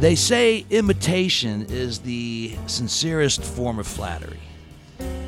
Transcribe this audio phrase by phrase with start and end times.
[0.00, 4.38] They say imitation is the sincerest form of flattery.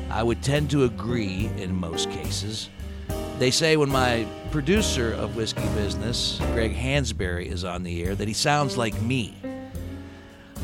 [0.09, 2.69] I would tend to agree in most cases.
[3.37, 8.29] They say when my producer of Whiskey Business, Greg Hansberry, is on the air that
[8.29, 9.35] he sounds like me.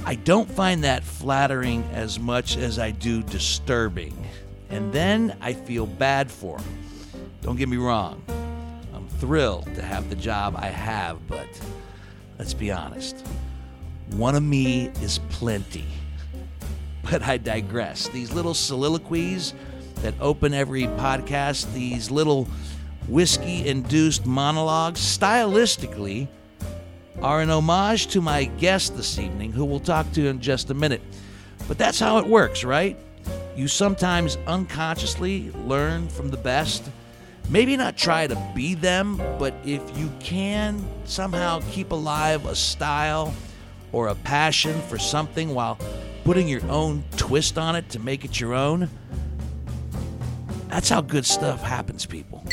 [0.06, 4.26] I don't find that flattering as much as I do disturbing.
[4.70, 6.80] And then I feel bad for him.
[7.42, 8.24] Don't get me wrong,
[8.94, 11.48] I'm thrilled to have the job I have, but
[12.40, 13.26] let's be honest.
[14.12, 15.86] One of me is plenty.
[17.10, 18.10] But I digress.
[18.10, 19.54] These little soliloquies
[20.02, 22.50] that open every podcast, these little
[23.08, 26.28] whiskey induced monologues, stylistically,
[27.22, 30.74] are an homage to my guest this evening, who we'll talk to in just a
[30.74, 31.02] minute.
[31.68, 32.98] But that's how it works, right?
[33.56, 36.84] You sometimes unconsciously learn from the best.
[37.50, 43.34] Maybe not try to be them, but if you can somehow keep alive a style
[43.92, 45.78] or a passion for something while
[46.24, 48.90] putting your own twist on it to make it your own,
[50.68, 52.44] that's how good stuff happens, people.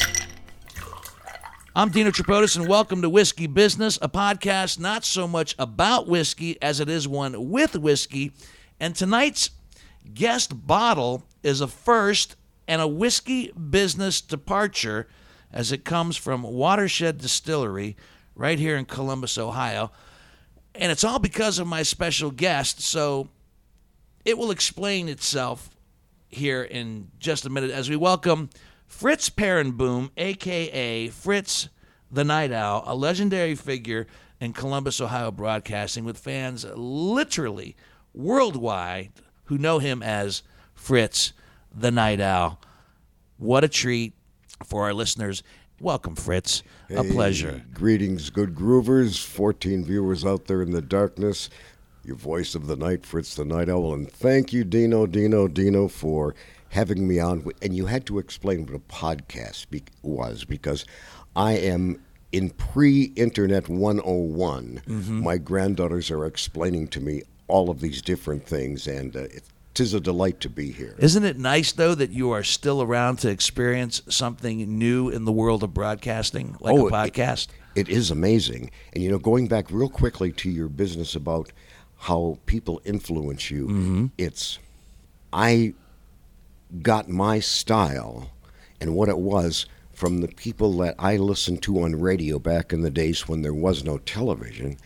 [1.77, 6.57] I'm Dino Tripodis, and welcome to Whiskey Business, a podcast not so much about whiskey
[6.63, 8.31] as it is one with whiskey.
[8.79, 9.51] And tonight's
[10.15, 12.37] guest bottle is a first
[12.69, 15.09] and a whiskey business departure
[15.53, 17.97] as it comes from Watershed Distillery
[18.37, 19.91] right here in Columbus, Ohio.
[20.75, 23.29] And it's all because of my special guest, so
[24.25, 25.71] it will explain itself
[26.29, 28.51] here in just a minute as we welcome
[28.87, 31.69] Fritz Peerenboom, aka Fritz
[32.11, 34.07] the Night Owl, a legendary figure
[34.41, 37.77] in Columbus, Ohio broadcasting with fans literally
[38.13, 39.13] worldwide
[39.45, 40.43] who know him as
[40.75, 41.33] Fritz
[41.73, 42.61] the Night Owl.
[43.37, 44.15] What a treat
[44.65, 45.43] for our listeners.
[45.81, 46.63] Welcome, Fritz.
[46.91, 47.63] A Hey, pleasure.
[47.75, 51.51] Greetings, good groovers, 14 viewers out there in the darkness.
[52.05, 53.93] Your voice of the night, Fritz the Night Owl.
[53.95, 56.35] And thank you, Dino, Dino, Dino, for
[56.69, 57.45] having me on.
[57.63, 60.85] And you had to explain what a podcast be- was because
[61.35, 64.83] I am in pre internet 101.
[65.23, 69.93] My granddaughters are explaining to me all of these different things, and uh, it, tis
[69.95, 70.95] a delight to be here.
[70.99, 75.33] Isn't it nice, though, that you are still around to experience something new in the
[75.33, 77.49] world of broadcasting, like Oh, a it- podcast?
[77.75, 78.71] It is amazing.
[78.93, 81.51] And you know, going back real quickly to your business about
[81.99, 84.61] how people influence you, it's
[85.33, 85.75] I
[86.83, 88.31] got my style
[88.81, 92.83] and what it was from the people that I listened to on radio back in
[92.83, 94.77] the days when there was no television.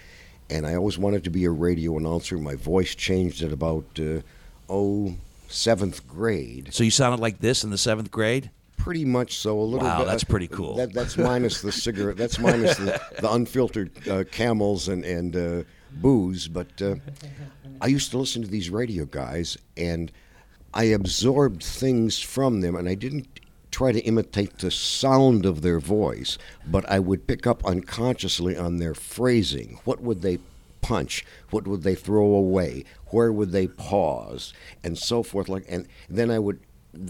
[0.51, 2.39] And I always wanted to be a radio announcer.
[2.39, 4.21] My voice changed at about, uh,
[4.69, 5.15] oh,
[5.49, 6.69] seventh grade.
[6.73, 8.51] So you sounded like this in the seventh grade?
[8.77, 9.59] Pretty much so.
[9.59, 10.07] A little Wow, bit.
[10.07, 10.77] that's pretty cool.
[10.77, 12.17] That, that's minus the cigarette.
[12.17, 15.63] That's minus the, the unfiltered uh, camels and and uh,
[16.01, 16.49] booze.
[16.49, 16.97] But uh,
[17.81, 20.13] I used to listen to these radio guys, and
[20.73, 23.27] I absorbed things from them, and I didn't
[23.71, 28.79] try to imitate the sound of their voice, but I would pick up unconsciously on
[28.79, 29.79] their phrasing.
[29.85, 30.39] What would they
[30.89, 31.25] punch?
[31.51, 32.85] What would they throw away?
[33.09, 34.53] Where would they pause?
[34.83, 35.49] And so forth.
[35.49, 36.61] Like, and then I would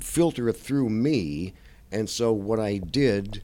[0.01, 1.55] filter it through me.
[1.93, 3.43] And so what I did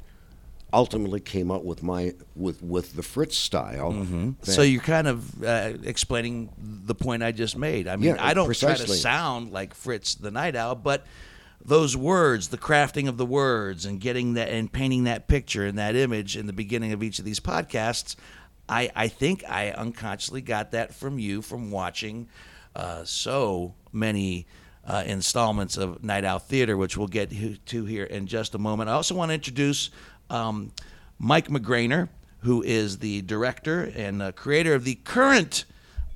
[0.72, 3.92] ultimately came out with my with with the Fritz style.
[3.92, 7.86] that- So you're kind of uh, explaining the point I just made.
[7.88, 11.06] I mean, Yeah, I don't try to sound like Fritz the Night Owl, but
[11.64, 15.78] those words, the crafting of the words, and getting that and painting that picture and
[15.78, 18.16] that image in the beginning of each of these podcasts,
[18.68, 22.28] I, I think I unconsciously got that from you from watching
[22.74, 24.46] uh, so many.
[24.86, 28.58] Uh, installments of Night Owl Theater, which we'll get to- to here in just a
[28.58, 28.90] moment.
[28.90, 29.88] I also want to introduce
[30.28, 30.72] um,
[31.18, 32.10] Mike McGrainer,
[32.40, 35.64] who is the director and uh, creator of the current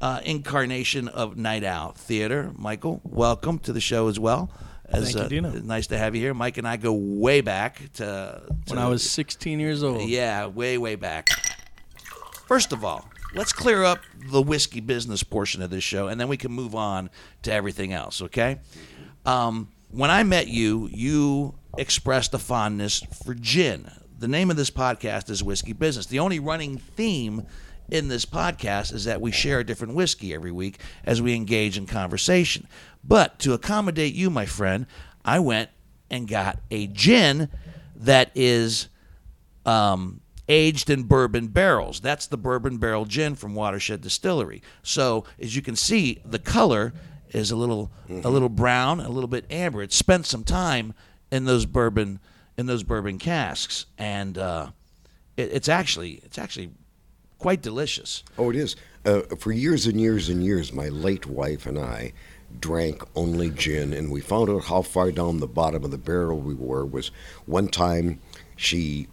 [0.02, 2.52] uh, incarnation of Night Owl Theater.
[2.58, 4.50] Michael, welcome to the show as well.
[4.84, 5.50] As, Thank you, uh, Dino.
[5.60, 6.34] Nice to have you here.
[6.34, 10.02] Mike and I go way back to, when I was 16 years old.
[10.10, 11.30] yeah, way way back.
[12.48, 14.00] First of all, let's clear up
[14.30, 17.10] the whiskey business portion of this show, and then we can move on
[17.42, 18.22] to everything else.
[18.22, 18.58] Okay?
[19.26, 23.90] Um, when I met you, you expressed a fondness for gin.
[24.18, 26.06] The name of this podcast is Whiskey Business.
[26.06, 27.46] The only running theme
[27.90, 31.76] in this podcast is that we share a different whiskey every week as we engage
[31.76, 32.66] in conversation.
[33.04, 34.86] But to accommodate you, my friend,
[35.22, 35.68] I went
[36.10, 37.50] and got a gin
[37.94, 38.88] that is
[39.66, 42.00] um, aged in bourbon barrels.
[42.00, 44.62] That's the bourbon barrel gin from Watershed Distillery.
[44.82, 46.92] So as you can see, the color
[47.30, 49.82] is a little a little brown, a little bit amber.
[49.82, 50.94] It spent some time
[51.30, 52.20] in those bourbon
[52.56, 54.70] in those bourbon casks, and uh,
[55.36, 56.70] it, it's actually it's actually
[57.38, 58.24] quite delicious.
[58.38, 58.76] Oh, it is.
[59.04, 62.12] uh, for years and years and years, my late wife and I
[62.60, 66.40] drank only gin, and we found out how far down the bottom of the barrel
[66.40, 66.86] we were.
[66.86, 67.10] Was
[67.44, 68.20] one time
[68.56, 69.06] she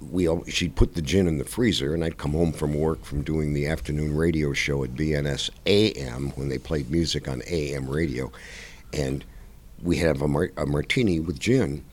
[0.00, 3.22] we she'd put the gin in the freezer, and I'd come home from work from
[3.22, 8.30] doing the afternoon radio show at BNS AM when they played music on AM radio,
[8.92, 9.24] and
[9.82, 11.84] we have a, mar- a martini with gin.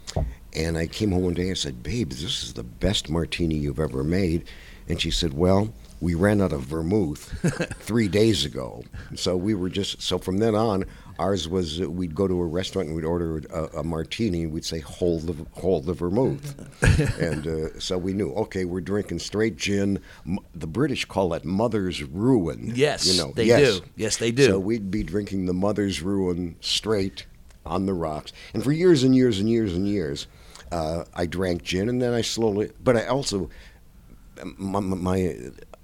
[0.53, 3.79] And I came home one day and said, "Babe, this is the best martini you've
[3.79, 4.45] ever made."
[4.87, 7.29] And she said, "Well." We ran out of vermouth
[7.79, 8.83] three days ago,
[9.15, 10.85] so we were just so from then on,
[11.19, 14.47] ours was uh, we'd go to a restaurant and we'd order a, a martini.
[14.47, 16.55] We'd say hold the hold the vermouth,
[17.19, 19.99] and uh, so we knew okay, we're drinking straight gin.
[20.25, 22.73] M- the British call that Mother's Ruin.
[22.75, 23.79] Yes, you know they yes.
[23.79, 23.85] do.
[23.95, 24.47] Yes, they do.
[24.47, 27.27] So we'd be drinking the Mother's Ruin straight
[27.63, 30.25] on the rocks, and for years and years and years and years,
[30.71, 32.71] uh, I drank gin, and then I slowly.
[32.83, 33.51] But I also
[34.57, 35.35] my, my, my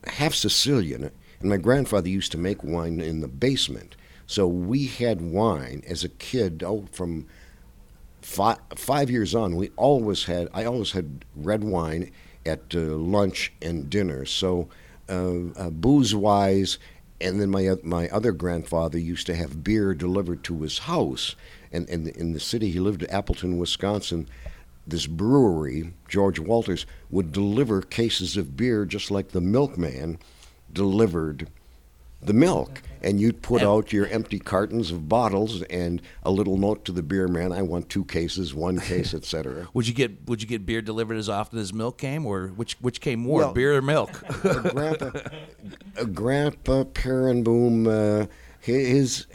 [0.06, 3.96] half Sicilian, and my grandfather used to make wine in the basement.
[4.26, 6.64] So we had wine as a kid.
[6.66, 7.28] Oh, from
[8.22, 10.50] five, five years on, we always had.
[10.54, 12.12] I always had red wine
[12.46, 14.26] at uh, lunch and dinner.
[14.26, 14.68] So
[15.10, 16.78] uh, uh, booze wise,
[17.22, 21.36] and then my my other grandfather used to have beer delivered to his house,
[21.72, 24.28] and, and in the city he lived, Appleton, Wisconsin
[24.88, 30.18] this brewery, George Walters, would deliver cases of beer just like the milkman
[30.72, 31.50] delivered
[32.22, 32.82] the milk.
[33.02, 37.04] And you'd put out your empty cartons of bottles and a little note to the
[37.04, 39.68] beer man, I want two cases, one case, etc.
[39.74, 42.74] Would you get Would you get beer delivered as often as milk came, or which
[42.82, 44.12] which came more, Well- beer or milk?
[44.42, 45.12] Grandpa,
[46.14, 47.88] Grandpa Peerenboom,
[48.24, 48.28] uh,
[48.62, 49.28] his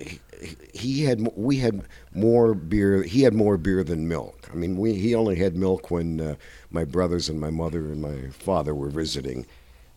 [0.75, 1.83] he, had we had
[2.15, 3.03] more beer.
[3.03, 4.49] He had more beer than milk.
[4.53, 6.35] I mean, we he only had milk when uh,
[6.71, 9.47] my brothers and my mother and my father were visiting.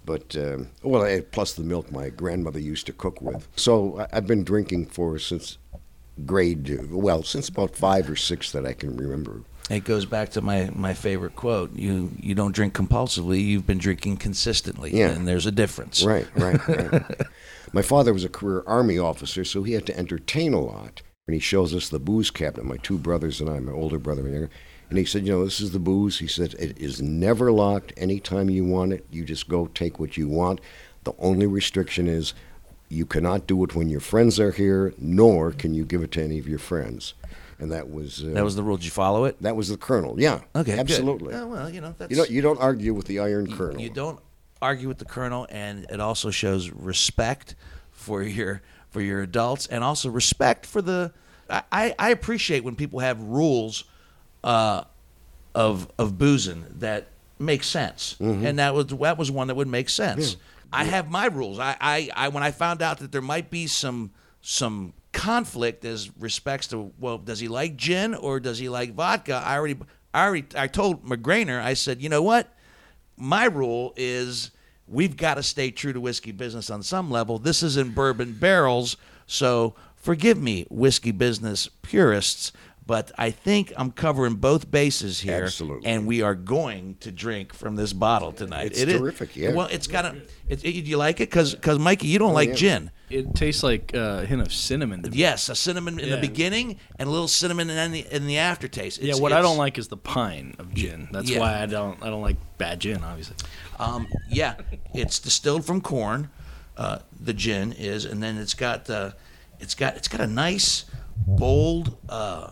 [0.06, 3.47] But um, well, plus the milk my grandmother used to cook with.
[3.56, 5.57] So I, I've been drinking for since
[6.25, 9.41] grade well since about five or six that I can remember.
[9.68, 11.74] It goes back to my, my favorite quote.
[11.75, 13.44] You you don't drink compulsively.
[13.44, 15.09] You've been drinking consistently, Yeah.
[15.09, 16.03] and there's a difference.
[16.03, 17.03] Right, right, right.
[17.75, 21.01] my father was a career army officer, so he had to entertain a lot.
[21.27, 24.22] And he shows us the booze cabinet, my two brothers and I, my older brother
[24.22, 24.50] and younger.
[24.89, 26.19] And he said, you know, this is the booze.
[26.19, 27.92] He said, it is never locked.
[27.98, 30.62] Anytime you want it, you just go take what you want.
[31.04, 32.33] The only restriction is
[32.88, 36.24] you cannot do it when your friends are here, nor can you give it to
[36.24, 37.13] any of your friends.
[37.60, 38.77] And that was uh, That was the rule.
[38.77, 39.42] Did you follow it?
[39.42, 40.19] that was the colonel.
[40.19, 41.33] Yeah, Okay, absolutely.
[41.33, 43.81] Oh, well, you know You don't you don't argue with the Iron you- Colonel.
[43.81, 44.19] You don't
[44.65, 47.56] argue with the colonel, and it also shows respect
[47.91, 51.12] for your for your adults, and also respect for the.
[51.50, 53.83] I, I- appreciate when people have rules
[54.44, 54.83] uh,
[55.53, 57.07] of of boozing that
[57.39, 58.45] make sense, Mm-hmm.
[58.45, 60.38] and that was that was one that would make sense.
[60.73, 61.59] I have my rules.
[61.59, 66.09] I, I, I when I found out that there might be some some conflict as
[66.19, 69.41] respects to well, does he like gin or does he like vodka?
[69.45, 69.77] I already
[70.13, 71.62] I already I told McGrainer.
[71.62, 72.51] I said, you know what?
[73.17, 74.51] my rule is
[74.88, 77.40] we've got to stay true to whiskey business on some level.
[77.40, 78.98] This is in bourbon barrels,
[79.28, 82.51] so forgive me, whiskey business purists,
[82.88, 85.44] but I think I'm covering both bases here.
[85.46, 85.88] Absolutely.
[85.89, 88.68] And we are going to drink from this bottle tonight.
[88.68, 89.54] It's It is- terrific, yeah.
[89.54, 90.22] Well, it's got a.
[90.48, 91.30] It, it- you like it?
[91.32, 92.58] Because, Mikey, you don't like Oh, yeah.
[92.58, 92.92] gin.
[93.10, 95.04] It tastes like uh, a hint of cinnamon.
[95.04, 95.18] To me.
[95.18, 99.00] Yes, a cinnamon in the beginning and a little cinnamon in the, in the aftertaste.
[99.00, 101.08] Yeah, It's- what I don't like is the pine of gin.
[101.12, 101.39] That's Yeah.
[101.39, 103.36] why I don't I don't like bad gin, obviously.
[103.80, 104.56] Um, yeah,
[104.94, 106.30] it's distilled from corn.
[106.77, 109.12] Uh, the gin is, and then it's got uh,
[109.60, 110.86] it's got it's got a nice
[111.27, 112.51] bold uh,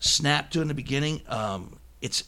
[0.00, 1.22] snap to in the beginning.
[1.28, 2.24] Um, it's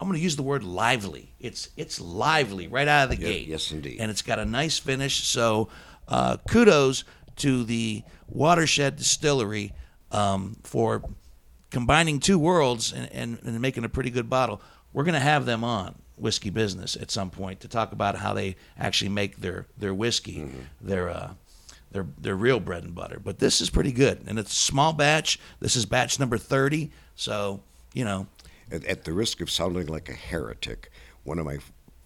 [0.00, 1.32] I'm going to use the word lively.
[1.38, 3.46] It's it's lively right out of the gate.
[3.46, 3.98] yes, indeed.
[4.00, 5.24] And it's got a nice finish.
[5.24, 5.68] So
[6.08, 7.04] uh, kudos
[7.36, 9.72] to the Watershed Distillery
[10.10, 11.02] um, for
[11.70, 14.60] combining two worlds and, and, and making a pretty good bottle.
[14.92, 18.34] We're going to have them on whiskey business at some point to talk about how
[18.34, 21.30] they actually make their their whiskey, their uh,
[21.92, 23.18] their their real bread and butter.
[23.22, 25.38] But this is pretty good, and it's a small batch.
[25.60, 27.62] This is batch number thirty, so
[27.94, 28.26] you know.
[28.72, 30.90] At, at the risk of sounding like a heretic,
[31.24, 31.58] one of my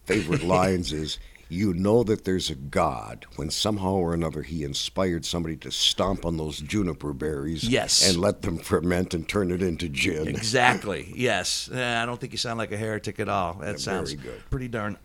[0.07, 1.19] favorite lines is
[1.51, 6.25] You know that there's a God when somehow or another he inspired somebody to stomp
[6.25, 8.09] on those juniper berries Yes.
[8.09, 10.27] and let them ferment and turn it into gin.
[10.27, 11.13] Exactly.
[11.15, 11.69] Yes.
[11.71, 13.55] Uh, I don't think you sound like a heretic at all.
[13.61, 14.17] That Yeah, sounds
[14.49, 14.97] pretty darn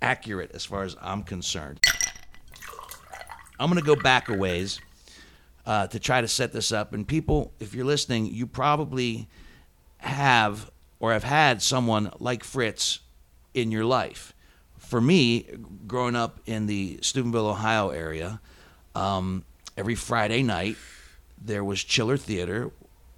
[0.00, 1.80] accurate as far as I'm concerned.
[3.58, 4.80] I'm going to go back a ways
[5.66, 6.92] uh, to try to set this up.
[6.92, 9.28] And people, if you're listening, you probably
[9.98, 13.00] have or have had someone like Fritz
[13.54, 14.34] in your life.
[14.78, 15.46] For me,
[15.86, 18.40] growing up in the Steubenville, Ohio area,
[18.94, 19.44] um,
[19.76, 20.76] every Friday night
[21.40, 22.70] there was Chiller Theater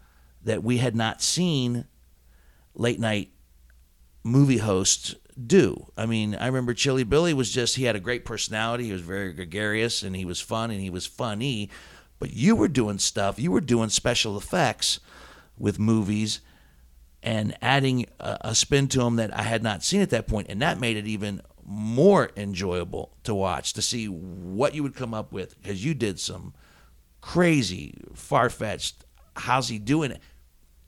[0.42, 1.86] that we had not seen
[2.74, 3.30] late night
[4.22, 5.14] movie hosts
[5.46, 5.86] do.
[5.96, 8.84] I mean, I remember Chilly Billy was just, he had a great personality.
[8.84, 11.70] He was very gregarious and he was fun and he was funny.
[12.18, 15.00] But you were doing stuff, you were doing special effects
[15.58, 16.40] with movies
[17.22, 20.48] and adding a, a spin to them that I had not seen at that point,
[20.50, 25.14] and that made it even more enjoyable to watch to see what you would come
[25.14, 26.52] up with because you did some
[27.20, 29.04] crazy, far fetched.
[29.34, 30.20] How's he doing it?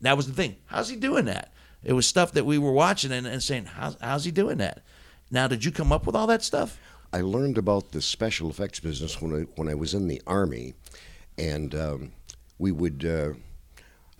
[0.02, 0.56] That was the thing.
[0.66, 1.52] How's he doing that?
[1.87, 4.83] It was stuff that we were watching and, and saying, how's, how's he doing that?
[5.31, 6.81] Now, did you come up with all that stuff?
[7.12, 10.75] I learned about the special effects business when I when I was in the army,
[11.38, 12.12] and um,
[12.59, 13.35] we would uh,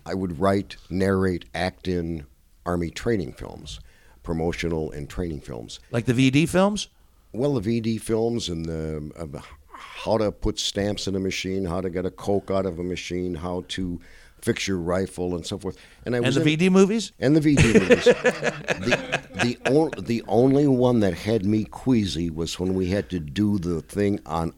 [0.05, 2.25] I would write, narrate, act in
[2.65, 3.81] army training films,
[4.23, 5.81] promotional and training films.
[5.91, 6.87] Like the VD films?
[7.33, 11.81] Well, the VD films and the uh, how to put stamps in a machine, how
[11.81, 13.99] to get a coke out of a machine, how to
[14.41, 15.77] fix your rifle, and so forth.
[16.05, 17.11] And I And was the in- VD movies?
[17.19, 18.03] and the VD movies.
[18.05, 23.19] the the, on, the only one that had me queasy was when we had to
[23.19, 24.53] do the thing on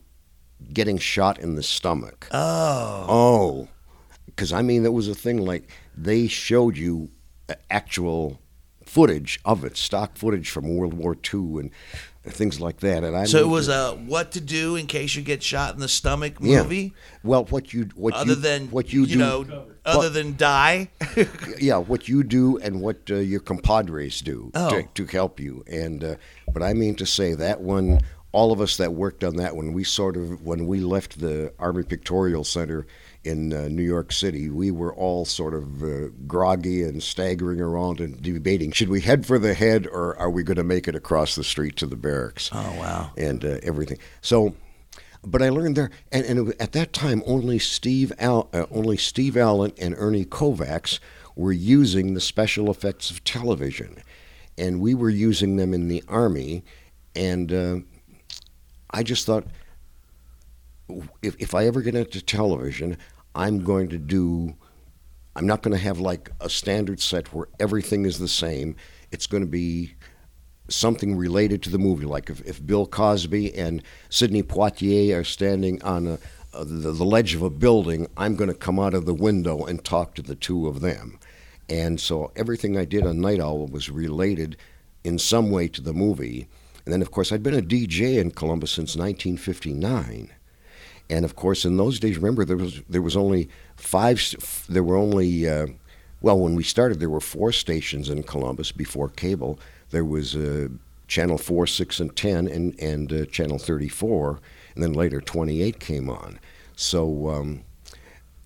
[0.74, 2.28] getting shot in the stomach.
[2.32, 3.06] Oh.
[3.10, 3.68] Oh,
[4.26, 7.10] because I mean, there was a thing like they showed you
[7.70, 8.40] actual
[8.86, 11.72] footage of it, stock footage from World War II and
[12.24, 13.04] things like that.
[13.04, 15.80] And I So it was a what to do in case you get shot in
[15.80, 16.78] the stomach movie.
[16.78, 16.90] yeah.
[17.24, 20.90] Well, what you what Other you than, what you, do know, other than die?
[21.60, 24.70] yeah, what you do and what uh, your compadres do Oh.
[24.70, 25.64] to, to help you.
[25.68, 26.16] And uh,
[26.54, 29.74] but I mean to say that one, all of us that worked on that one,
[29.74, 32.86] we sort of when we left the Army Pictorial Center
[33.24, 38.00] in uh, New York City, we were all sort of uh, groggy and staggering around
[38.00, 40.96] and debating: should we head for the head or are we going to make it
[40.96, 42.50] across the street to the barracks?
[42.52, 43.12] Oh, wow.
[43.18, 43.98] and uh, everything.
[44.22, 44.56] So,
[45.24, 49.36] but I learned there, and, and at that time, only Steve Al, uh, only Steve
[49.36, 51.00] Allen and Ernie Kovacs
[51.36, 54.02] were using the special effects of television,
[54.58, 56.64] and we were using them in the army,
[57.16, 57.80] and uh,
[58.92, 59.46] I just thought,
[61.22, 62.98] if if I ever get into television,
[63.36, 64.56] I'm going to do.
[65.36, 68.76] I'm not going to have like a standard set where everything is the same.
[69.12, 69.96] It's going to be
[70.68, 72.06] something related to the movie.
[72.06, 76.20] Like if, if Bill Cosby and Sidney Poitier are standing on a,
[76.54, 79.66] uh, the, the ledge of a building, I'm going to come out of the window
[79.66, 81.20] and talk to the two of them.
[81.70, 84.58] And so everything I did on Night Owl was related
[85.04, 86.48] in some way to the movie.
[86.86, 90.32] And then, of course, I'd been a DJ in Columbus since 1959.
[91.10, 94.22] And of course, in those days, remember there was there was only five.
[94.70, 95.68] There were only uh,
[96.22, 99.60] well, when we started, there were four stations in Columbus before cable.
[99.92, 100.68] There was uh,
[101.08, 104.40] channel four, six, and ten, and and uh, channel thirty-four,
[104.76, 106.40] and then later twenty-eight came on.
[106.76, 107.64] So um,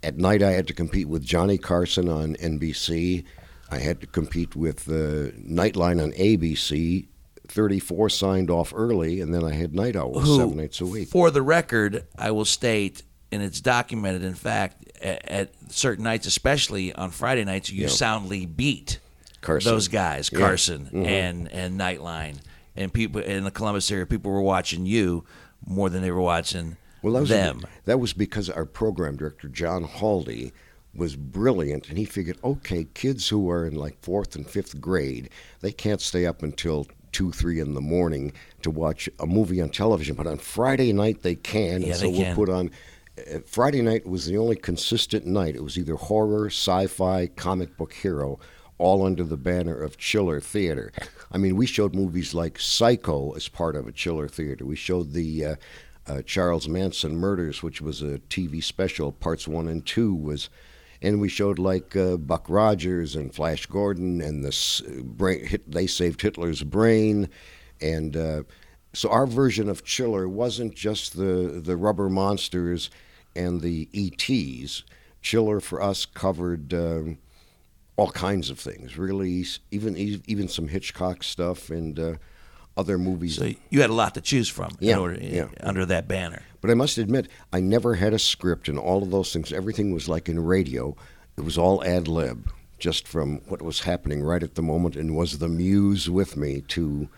[0.01, 3.24] at night, I had to compete with Johnny Carson on NBC.
[3.72, 7.08] I had to compete with uh, Nightline on ABC
[7.53, 11.10] 34 signed off early, and then I had night hours Who, seven nights a week.
[11.10, 16.27] For the record, I will state, and it's documented, in fact, at, at certain nights,
[16.27, 19.00] especially on Friday nights, you soundly beat
[19.41, 19.72] Carson.
[19.72, 20.38] those guys, Yeah.
[20.39, 20.45] Mm-hmm.
[20.48, 22.38] Carson and and Nightline,
[22.75, 24.05] and people in the Columbus area.
[24.05, 25.24] People were watching you
[25.65, 27.62] more than they were watching Well, that was them.
[27.86, 30.51] that was because our program director John Haldy
[30.95, 35.29] was brilliant, and he figured, okay, kids who are in like fourth and fifth grade,
[35.62, 39.70] they can't stay up until two, three in the morning to watch a movie on
[39.70, 42.36] television, but on Friday night they can, Yeah, and so they we'll can.
[42.36, 42.72] put on.
[43.17, 45.55] Uh, Friday night was the only consistent night.
[45.55, 48.39] It was either horror, sci-fi, comic book hero,
[48.79, 50.91] all under the banner of Chiller Theater.
[51.32, 54.65] I mean, we showed movies like Psycho as part of a Chiller Theater.
[54.65, 55.55] We showed the uh,
[56.08, 59.12] uh, Charles Manson Murders, which was a TV special.
[59.12, 60.50] Parts one and two was,
[61.03, 65.45] and we showed like uh, Buck Rogers and Flash Gordon and this uh, brain.
[65.45, 67.29] Hit, they saved Hitler's brain,
[67.81, 68.43] and uh,
[68.93, 72.89] so our version of Chiller wasn't just the the rubber monsters
[73.36, 74.83] and the ETs.
[75.22, 76.74] Chiller for us covered.
[76.74, 77.19] Um,
[77.95, 79.95] all kinds of things, really, even
[80.25, 82.15] even some Hitchcock stuff and uh,
[82.75, 83.36] other movies.
[83.36, 85.50] So you had a lot to choose from in Yeah, order, yeah.
[85.60, 86.41] under that banner.
[86.63, 89.51] But I must admit, I never had a script and all of those things.
[89.51, 90.96] Everything was like in radio.
[91.36, 95.13] It was all ad lib, just from what was happening right at the moment, and
[95.13, 97.10] was the muse with me to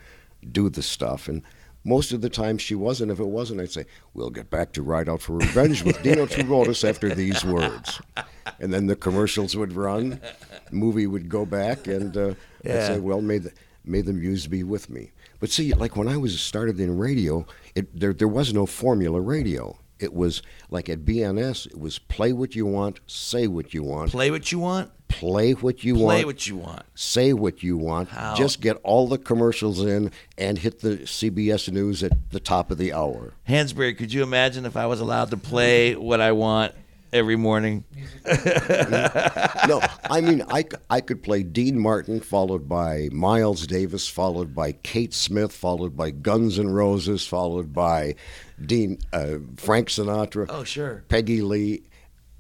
[0.52, 1.28] do the stuff.
[1.28, 1.44] And
[1.84, 3.12] most of the time she wasn't.
[3.12, 3.86] If it wasn't, I'd say,
[4.16, 8.02] "We'll get back to Ride Out for Revenge with Dino Trurotis after these words,"
[8.60, 10.20] and then the commercials would run,
[10.72, 12.34] movie would go back, and uh,
[12.66, 13.52] I'd say, "Well, may the
[13.84, 17.46] may the muse be with me." But see, like when I was started in radio,
[17.76, 19.78] it, there there was no formula radio.
[19.98, 24.12] It was like at BNS, it was play what you want, say what you want,
[24.12, 24.92] Play what you want.
[25.08, 26.06] play what you want.
[26.18, 26.82] Play what you want.
[26.96, 28.10] say what you want.
[28.10, 32.72] How- Just get all the commercials in and hit the CBS News at the top
[32.72, 33.34] of the hour.
[33.48, 36.74] Hansberry, could you imagine if I was allowed to play what I want
[37.16, 37.84] every morning?
[38.26, 44.74] no, I mean, I, I could play Dean Martin, followed by Miles Davis, followed by
[44.74, 48.16] Kate Smith, followed by Guns N' Roses, followed by
[48.64, 51.04] Dean uh, Frank Sinatra, Oh, sure.
[51.08, 51.84] Peggy Lee,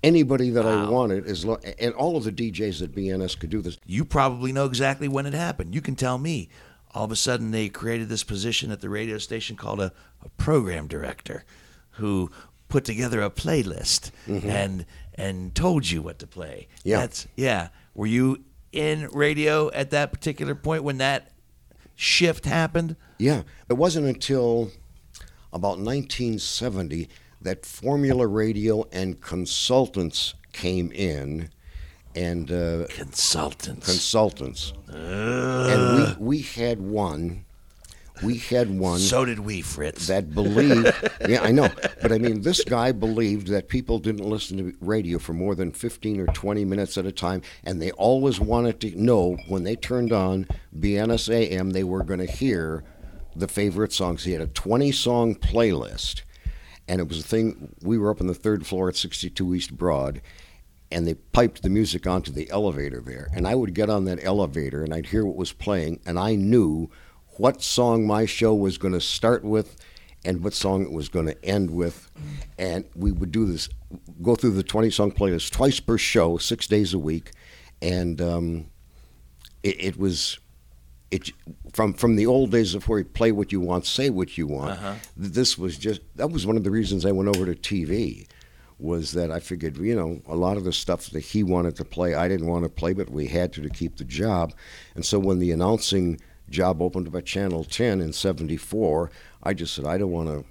[0.04, 3.62] anybody that I wanted, as lo- and all of the DJs at BNS could do
[3.62, 3.78] this.
[3.86, 5.74] You probably know exactly when it happened.
[5.74, 6.50] You can tell me.
[6.94, 9.92] All of a sudden, they created this position at the radio station called a,
[10.24, 11.44] a program director,
[11.92, 12.32] who
[12.70, 16.68] put together a playlist and and told you what to play.
[16.70, 16.90] Mm-hmm.
[16.90, 17.00] Yeah.
[17.00, 17.68] That's yeah.
[17.94, 21.32] Were you in radio at that particular point when that
[21.96, 22.96] shift happened?
[23.18, 24.72] Yeah, it wasn't until
[25.54, 27.08] about 1970
[27.42, 31.50] that Formula Radio and consultants came in,
[32.16, 33.86] and uh, Consultants.
[33.86, 37.45] consultants, and we we had one,
[38.24, 40.08] we had one so did we, Fritz.
[40.08, 40.94] that believed.
[41.28, 41.70] yeah, I know,
[42.02, 45.72] but I mean, this guy believed that people didn't listen to radio for more than
[45.72, 49.76] 15 or 20 minutes at a time, and they always wanted to know when they
[49.76, 50.48] turned on
[50.78, 52.84] BNSAM, they were going to hear
[53.36, 54.24] the favorite songs.
[54.24, 56.22] He had a 20 song playlist,
[56.88, 57.76] and it was a thing.
[57.82, 60.22] We were up on the third floor at 62 East Broad.
[60.92, 63.30] And they piped the music onto the elevator there.
[63.34, 66.36] And I would get on that elevator and I'd hear what was playing, and I
[66.36, 66.90] knew
[67.38, 69.76] what song my show was going to start with
[70.26, 72.12] and what song it was going to end with.
[72.58, 73.70] And we would do this,
[74.22, 77.32] go through the 20 song playlist twice per show, six days a week.
[77.82, 78.68] And um,
[79.64, 80.40] it, it was.
[81.12, 81.30] It,
[81.72, 84.48] from from the old days of where you play what you want, say what you
[84.48, 84.80] want.
[85.16, 88.28] This was just that was one of the reasons I went over to TV,
[88.80, 91.86] was that I figured you know a lot of the stuff that he wanted to
[91.86, 94.54] play I didn't want to play, but we had to to keep the job.
[94.96, 99.12] And so when the announcing job opened up at Channel 10 in '74,
[99.44, 100.46] I just said I don't want to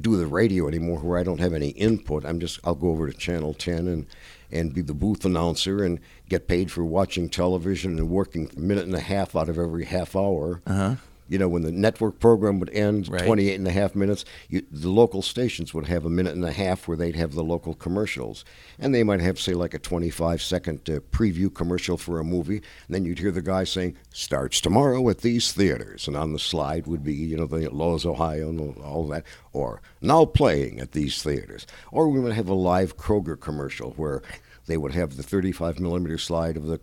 [0.00, 2.24] do the radio anymore where I don't have any input.
[2.24, 4.06] I'm just I'll go over to Channel 10 and
[4.50, 8.84] and be the booth announcer and get paid for watching television and working a minute
[8.84, 10.62] and a half out of every half hour.
[10.66, 10.96] Uh-huh.
[11.28, 13.24] You know, when the network program would end, Right.
[13.24, 16.52] 28 and a half minutes, you, the local stations would have a minute and a
[16.52, 18.44] half where they'd have the local commercials.
[18.78, 22.56] And they might have, say, like a 25 second uh, preview commercial for a movie.
[22.56, 26.08] And then you'd hear the guy saying, starts tomorrow at these theaters.
[26.08, 29.24] And on the slide would be, you know, the Loew's, Ohio, and all that.
[29.52, 31.66] Or now playing at these theaters.
[31.92, 34.22] Or we would have a live Kroger commercial where
[34.68, 36.80] they would have the 35 millimeter slide of the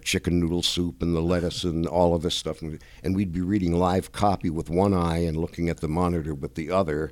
[0.00, 3.40] chicken noodle soup and the lettuce and all of this stuff, and, and we'd be
[3.40, 7.10] reading live copy with one eye and looking at the monitor with the other,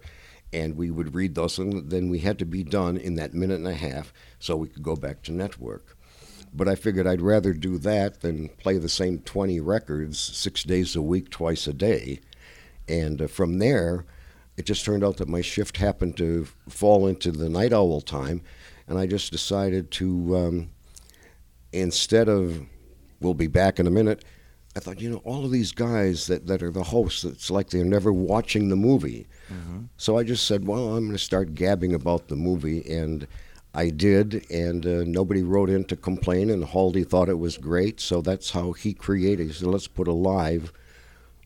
[0.53, 3.59] and we would read those, and then we had to be done in that minute
[3.59, 5.97] and a half so we could go back to network.
[6.53, 10.97] But I figured I'd rather do that than play the same 20 records six days
[10.97, 12.21] a week, twice a day.
[12.89, 14.07] And uh, from there,
[14.57, 18.43] it just turned out that my shift happened to fall into the night owl time,
[18.89, 20.71] and I just decided to, um,
[21.73, 22.61] instead of,
[23.21, 24.25] we'll be back in a minute,
[24.77, 27.71] I thought, you know, all of these guys that, that are the hosts, it's like
[27.71, 29.27] they're never watching the movie.
[29.97, 33.27] So I just said, well, I'm going to start gabbing about the movie, and
[33.75, 38.01] I did, and uh, nobody wrote in to complain, and Haldy thought it was great,
[38.01, 39.47] so that's how he created.
[39.47, 40.73] He said, let's put a live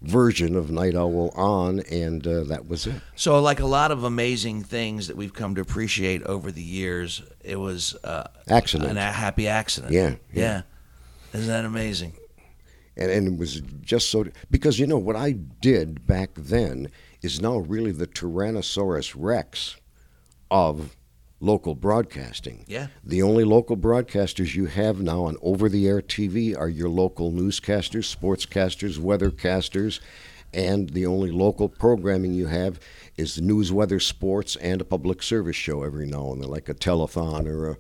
[0.03, 3.01] version of Night Owl on, and uh, that was it.
[3.17, 7.23] So, like a lot of amazing things that we've come to appreciate over the years,
[7.43, 8.91] it was uh, Accident.
[8.91, 9.93] an a happy accident.
[9.93, 10.43] Yeah, yeah.
[10.43, 10.63] yeah.
[11.33, 12.15] Isn't that amazing?
[12.97, 16.89] and, and it was just so because you know what I did back then
[17.23, 19.77] is now really the Tyrannosaurus Rex
[20.51, 20.97] of
[21.41, 22.65] local broadcasting.
[22.69, 22.89] Yeah.
[23.03, 28.99] The only local broadcasters you have now on over-the-air TV are your local newscasters, sportscasters,
[28.99, 30.01] weathercasters,
[30.53, 32.79] and the only local programming you have
[33.17, 36.69] is the news, weather, sports, and a public service show every now and then, like
[36.69, 37.77] a telethon or a,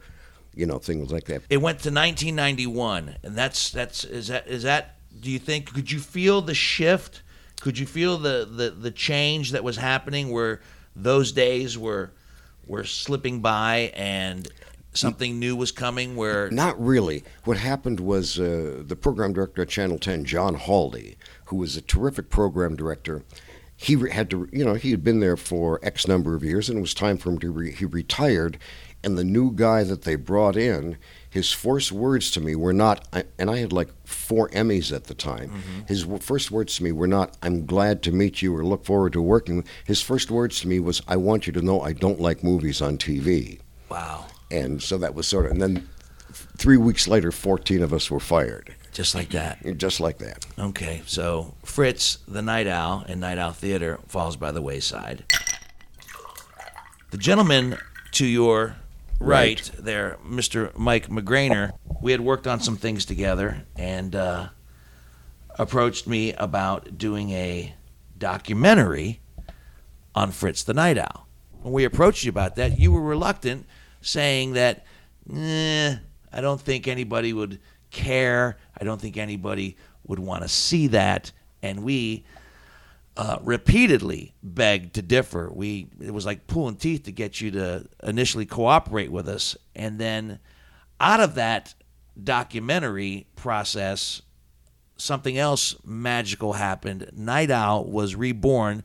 [0.55, 1.43] you know, things like that.
[1.51, 4.97] It went to 1991, and that's that's is that is that.
[5.19, 7.23] Do you think could you feel the shift?
[7.61, 10.61] Could you feel the the the change that was happening where
[10.95, 12.13] those days were
[12.71, 14.49] were slipping by and
[14.95, 16.17] something new was coming?
[16.17, 17.25] Where Not really.
[17.45, 21.83] What happened was uh, the program director at Channel 10, John Haldy, who was a
[21.83, 23.25] terrific program director.
[23.77, 26.79] He had to, you know, he had been there for X number of years, and
[26.79, 27.51] it was time for him to.
[27.51, 28.59] Re- he retired,
[29.03, 30.99] and the new guy that they brought in,
[31.31, 33.07] his first words to me were not,
[33.39, 35.51] and I had like four Emmys at the time.
[35.51, 35.87] Mm-hmm.
[35.87, 39.13] His first words to me were not, "I'm glad to meet you" or "Look forward
[39.15, 42.21] to working." His first words to me was, "I want you to know I don't
[42.21, 45.89] like movies on TV." wow, And so that was sort of, and then
[46.57, 48.75] three weeks later, 14 of us were fired.
[48.93, 49.59] just like that.
[49.79, 50.45] Just like that.
[50.59, 55.25] Okay, so Fritz, the Night Owl, and Night Owl Theater falls by the wayside.
[57.11, 57.79] The gentleman
[58.13, 58.77] to your
[59.21, 60.77] right, there, Mr.
[60.77, 64.49] Mike McGrainer, we had worked on some things together and uh,
[65.59, 67.75] approached me about doing a
[68.19, 69.21] documentary
[70.15, 71.27] on Fritz the Night Owl.
[71.63, 73.67] When we approached you about that, you were reluctant,
[74.01, 74.85] saying that,
[75.35, 75.97] eh,
[76.33, 78.57] I don't think anybody would care.
[78.79, 81.33] I don't think anybody would want to see that.
[81.63, 82.25] And we
[83.21, 85.51] uh, repeatedly begged to differ.
[85.53, 89.99] We it was like pulling teeth to get you to initially cooperate with us, and
[89.99, 90.39] then
[90.99, 91.75] out of that
[92.25, 94.23] documentary process,
[94.97, 97.11] something else magical happened.
[97.13, 98.83] Night Owl was reborn,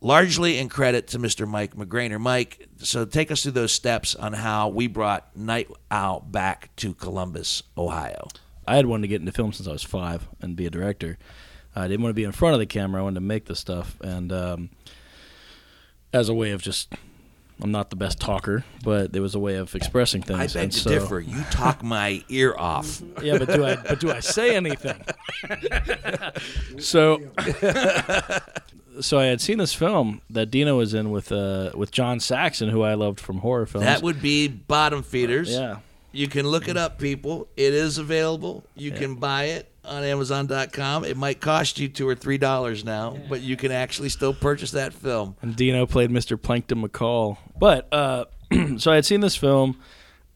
[0.00, 1.44] largely in credit to Mr.
[1.44, 2.20] Mike McGrainer.
[2.20, 6.94] Mike, so take us through those steps on how we brought Night Owl back to
[6.94, 8.28] Columbus, Ohio.
[8.68, 11.18] I had wanted to get into film since I was five and be a director.
[11.74, 13.00] I didn't want to be in front of the camera.
[13.00, 14.70] I wanted to make the stuff, and um,
[16.12, 16.92] as a way of just,
[17.62, 20.38] I'm not the best talker, but there was a way of expressing things.
[20.38, 21.20] I beg and to so- differ.
[21.20, 23.00] You talk my ear off.
[23.22, 23.76] Yeah, but do I?
[23.76, 25.02] But do I say anything?
[26.78, 27.20] so,
[29.00, 32.68] so I had seen this film that Dino was in with uh, with John Saxon,
[32.68, 33.86] who I loved from horror films.
[33.86, 35.50] That would be Bottom Feeders.
[35.50, 35.78] yeah.
[36.14, 37.48] You can look it up, people.
[37.56, 38.64] It is available.
[38.74, 41.04] You can buy it on Amazon.com.
[41.04, 44.70] It might cost you two or three dollars now, but you can actually still purchase
[44.72, 45.36] that film.
[45.42, 46.40] and Dino played Mr.
[46.40, 47.38] Plankton McCall.
[47.58, 48.26] But uh,
[48.78, 49.78] so I had seen this film,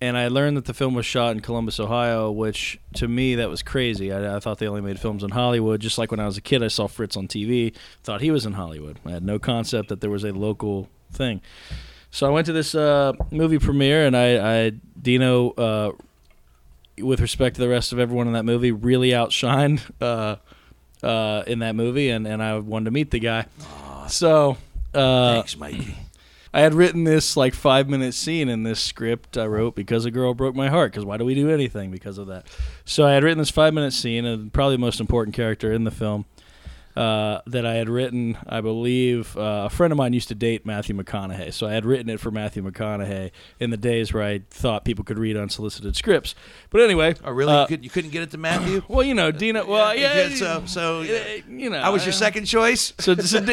[0.01, 3.49] and I learned that the film was shot in Columbus, Ohio, which to me that
[3.49, 4.13] was crazy.
[4.13, 5.81] I, I thought they only made films in Hollywood.
[5.81, 8.47] Just like when I was a kid, I saw Fritz on TV, thought he was
[8.47, 8.99] in Hollywood.
[9.07, 11.41] I had no concept that there was a local thing.
[12.11, 15.51] So I went to this uh, movie premiere, and I, I Dino.
[15.51, 15.93] Uh,
[17.01, 20.37] with respect to the rest of everyone in that movie, really outshined uh,
[21.07, 23.47] uh, in that movie, and, and I wanted to meet the guy.
[24.09, 24.57] So
[24.95, 25.97] uh, Thanks, Mikey.
[26.55, 30.11] I had written this like five minute scene in this script I wrote because a
[30.11, 30.93] girl broke my heart.
[30.93, 32.47] Because why do we do anything because of that?
[32.87, 35.85] So I had written this five minute scene, and probably the most important character in
[35.85, 36.25] the film
[36.97, 38.39] uh, that I had written.
[38.49, 41.85] I believe uh, a friend of mine used to date Matthew McConaughey, so I had
[41.85, 43.31] written it for Matthew McConaughey
[43.61, 46.35] in the days where I thought people could read unsolicited scripts.
[46.71, 47.53] But anyway, Oh, really?
[47.53, 48.83] uh, you, could, you couldn't get it to Matthew?
[48.89, 49.67] well, you know, Dino.
[49.67, 52.93] Well, yeah, could, so, so uh, you know, I was your second choice.
[52.99, 53.45] so, so,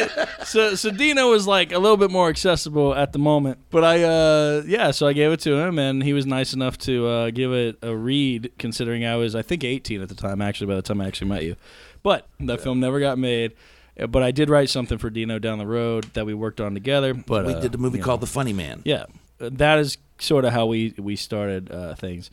[0.44, 4.02] so, so Dino was like a little bit more accessible at the moment, but I,
[4.02, 7.30] uh, yeah, so I gave it to him, and he was nice enough to uh,
[7.30, 8.52] give it a read.
[8.58, 11.28] Considering I was, I think, 18 at the time, actually, by the time I actually
[11.28, 11.56] met you.
[12.04, 13.52] But that film never got made.
[13.98, 16.74] Uh, But I did write something for Dino down the road that we worked on
[16.74, 17.14] together.
[17.14, 18.06] But We uh, did the movie you know.
[18.06, 18.82] called The Funny Man.
[18.84, 19.06] Yeah,
[19.38, 22.30] that is sort of how we we started uh, things.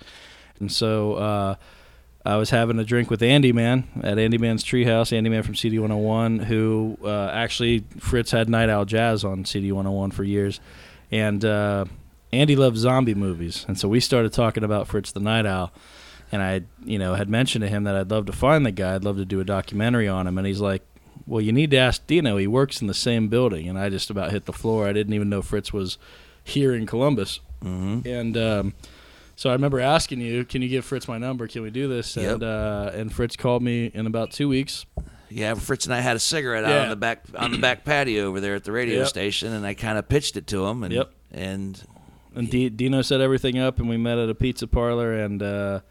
[0.60, 1.55] And so uh,
[2.23, 6.97] I was having a drink with Andyman at Andyman's Treehouse, Andyman from CD 101, who
[7.03, 10.60] uh, actually Fritz had Night Owl Jazz on CD 101 for years.
[11.10, 11.86] And uh,
[12.31, 13.65] Andy loved zombie movies.
[13.67, 15.71] And so we started talking about Fritz the Night Owl.
[16.32, 18.96] And I, you know, had mentioned to him that I'd love to find the guy.
[18.96, 20.38] I'd love to do a documentary on him.
[20.38, 20.82] And he's like,
[21.28, 22.38] well, you need to ask Dino.
[22.38, 23.67] He works in the same building.
[23.67, 24.88] And I just about hit the floor.
[24.88, 25.98] I didn't even know Fritz was
[26.44, 27.41] here in Columbus.
[27.63, 28.08] Mm-hmm.
[28.08, 28.74] And um,
[29.36, 31.48] so I remember asking you, "Can you give Fritz my number?
[31.48, 32.34] Can we do this?" Yep.
[32.34, 34.86] And uh, and Fritz called me in about two weeks.
[35.30, 38.26] Yeah, Fritz and I had a cigarette out on the back on the back patio
[38.26, 39.08] over there at the radio Yep.
[39.08, 40.84] station, and I kind of pitched it to him.
[40.84, 41.12] And Yep.
[41.32, 41.82] and
[42.36, 45.13] And D- Dino set everything up, and we met at a pizza parlor.
[45.13, 45.82] And uh,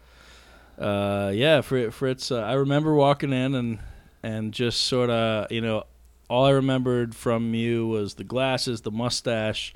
[0.81, 3.79] uh, yeah, Fr- Fritz, uh, I remember walking in and
[4.23, 5.85] and just sort of, you know,
[6.29, 9.73] all I remembered from you was the glasses, the mustache,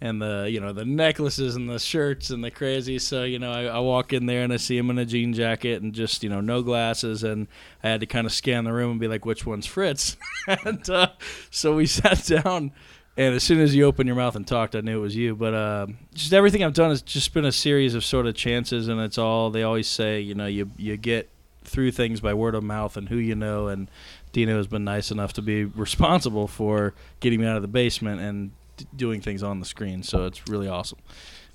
[0.00, 2.98] and the you know the necklaces and the shirts and the crazy.
[2.98, 5.32] So you know, I, I walk in there and I see him in a jean
[5.32, 7.46] jacket and just you know no glasses, and
[7.84, 10.16] I had to kind of scan the room and be like, which one's Fritz?
[10.64, 11.10] and uh,
[11.50, 12.72] so we sat down.
[13.16, 15.36] And as soon as you opened your mouth and talked, I knew it was you.
[15.36, 18.88] But uh, just everything I've done has just been a series of sort of chances,
[18.88, 20.20] and it's all they always say.
[20.20, 21.28] You know, you you get
[21.64, 23.68] through things by word of mouth and who you know.
[23.68, 23.90] And
[24.32, 28.20] Dino has been nice enough to be responsible for getting me out of the basement
[28.20, 30.02] and d- doing things on the screen.
[30.02, 30.98] So it's really awesome.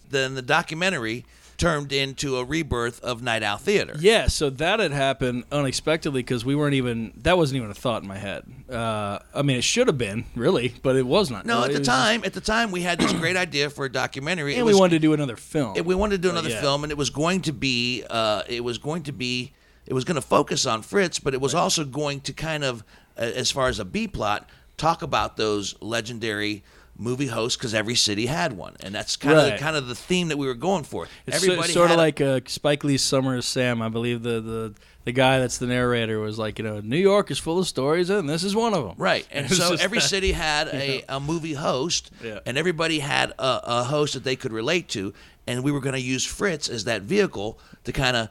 [0.09, 1.25] then the documentary
[1.57, 3.95] turned into a rebirth of Night Owl Theater.
[3.99, 8.03] Yeah, so that had happened unexpectedly because we weren't even that wasn't even a thought
[8.03, 8.43] in my head.
[8.69, 11.45] Uh, I mean, it should have been really, but it was not.
[11.45, 14.51] No, at the time, at the time, we had this great idea for a documentary.
[14.51, 15.75] just- It and we was- wanted to do another film.
[15.75, 16.61] it- we wanted to do another yeah.
[16.61, 19.53] film, and it was going to be, uh, it was going to be,
[19.85, 22.83] it was going to focus on Fritz, but it was also going to kind of,
[23.15, 26.63] as far as a B plot, talk about those legendary
[26.97, 29.53] movie host because every city had one, and that's kind Right.
[29.53, 31.07] of kind of the theme that we were going for.
[31.25, 33.81] It's Everybody sort had of like uh, Spike Lee's Summer of Sam.
[33.81, 34.73] I believe the, the
[35.05, 38.09] the guy that's the narrator was like, you know, New York is full of stories,
[38.09, 38.95] and this is one of them.
[38.97, 42.39] Right, and so every that- city had a, a movie host, Yeah.
[42.45, 45.13] and everybody had a, a host that they could relate to,
[45.45, 48.29] and we were going to use Fritz as that vehicle to kind of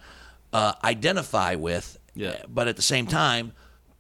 [0.53, 2.43] uh, identify with, Yeah.
[2.47, 3.53] but at the same time,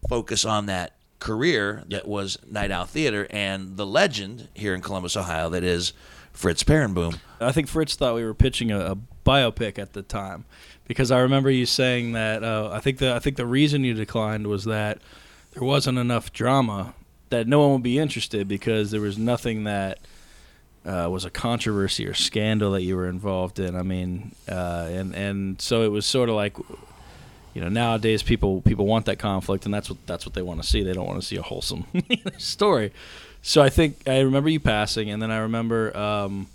[0.08, 5.16] focus on that career that was Night Owl Theater and the legend here in Columbus,
[5.16, 5.92] Ohio, that is
[6.32, 7.18] Fritz Peerenboom.
[7.40, 10.44] I think Fritz thought we were pitching a, a biopic at the time
[10.86, 12.44] because I remember you saying that.
[12.44, 14.98] Uh, I think the I think the reason you declined was that
[15.52, 16.94] there wasn't enough drama
[17.30, 19.98] that no one would be interested because there was nothing that
[20.84, 23.74] uh, was a controversy or scandal that you were involved in.
[23.74, 26.56] I mean, uh, and and so it was sort of like.
[27.56, 30.60] You know, nowadays people people want that conflict, and that's what that's what they want
[30.60, 30.82] to see.
[30.82, 31.86] They don't want to see a wholesome
[32.36, 32.92] story.
[33.40, 36.48] So I think I remember you passing, and then I remember um,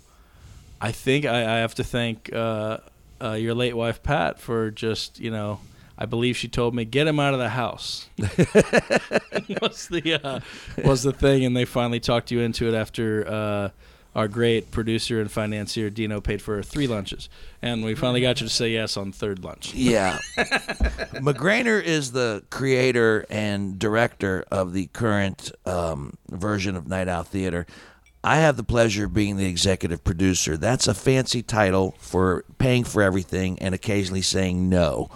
[0.80, 2.78] I think I, I have to thank uh,
[3.20, 5.58] uh, your late wife Pat for just you know.
[5.98, 8.08] I believe she told me get him out of the house.
[8.18, 10.40] was the uh,
[10.84, 13.68] was the thing, and they finally talked you into it after uh,
[14.14, 17.28] our great producer and financier Dino paid for three lunches,
[17.62, 19.72] and we finally got you to say yes on third lunch.
[19.74, 20.18] Yeah.
[21.14, 27.66] McGrainer is the creator and director of the current um, version of Night Owl Theater.
[28.24, 30.56] I have the pleasure of being the executive producer.
[30.56, 35.10] That's a fancy title for paying for everything and occasionally saying no.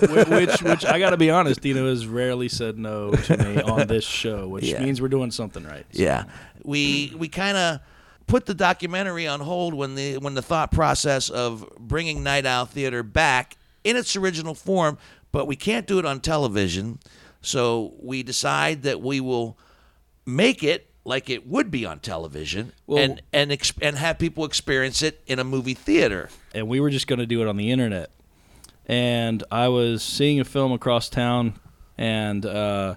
[0.00, 3.62] Wh- which, which I got to be honest, Dino has rarely said no to me
[3.62, 4.82] on this show, which Yeah.
[4.82, 5.86] means we're doing something right.
[5.92, 6.24] Yeah,
[6.64, 7.80] we we kind of
[8.28, 12.66] put the documentary on hold when the when the thought process of bringing Night Owl
[12.66, 14.98] Theater back in its original form,
[15.32, 17.00] but we can't do it on television,
[17.42, 19.58] so we decide that we will
[20.24, 24.44] make it like it would be on television Well- and and ex- and have people
[24.44, 26.28] experience it in a movie theater.
[26.54, 28.10] and we were just going to do it on the internet.
[28.86, 31.54] And I was seeing a film across town,
[31.98, 32.94] and uh,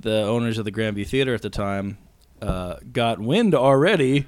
[0.00, 1.98] the owners of the Grandview Theater at the time
[2.42, 4.26] uh, got wind already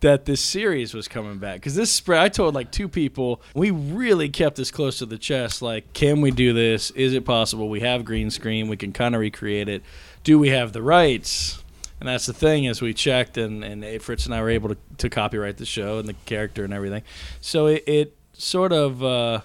[0.00, 1.56] that this series was coming back.
[1.56, 5.18] Because this spread, I told like two people, we really kept this close to the
[5.18, 5.62] chest.
[5.62, 6.90] Like, can we do this?
[6.90, 7.68] Is it possible?
[7.68, 9.82] We have green screen, we can kind of recreate it.
[10.22, 11.62] Do we have the rights?
[12.00, 14.76] And that's the thing is we checked and, and Fritz and I were able to,
[14.98, 17.02] to copyright the show and the character and everything.
[17.40, 19.40] So it, it sort of uh,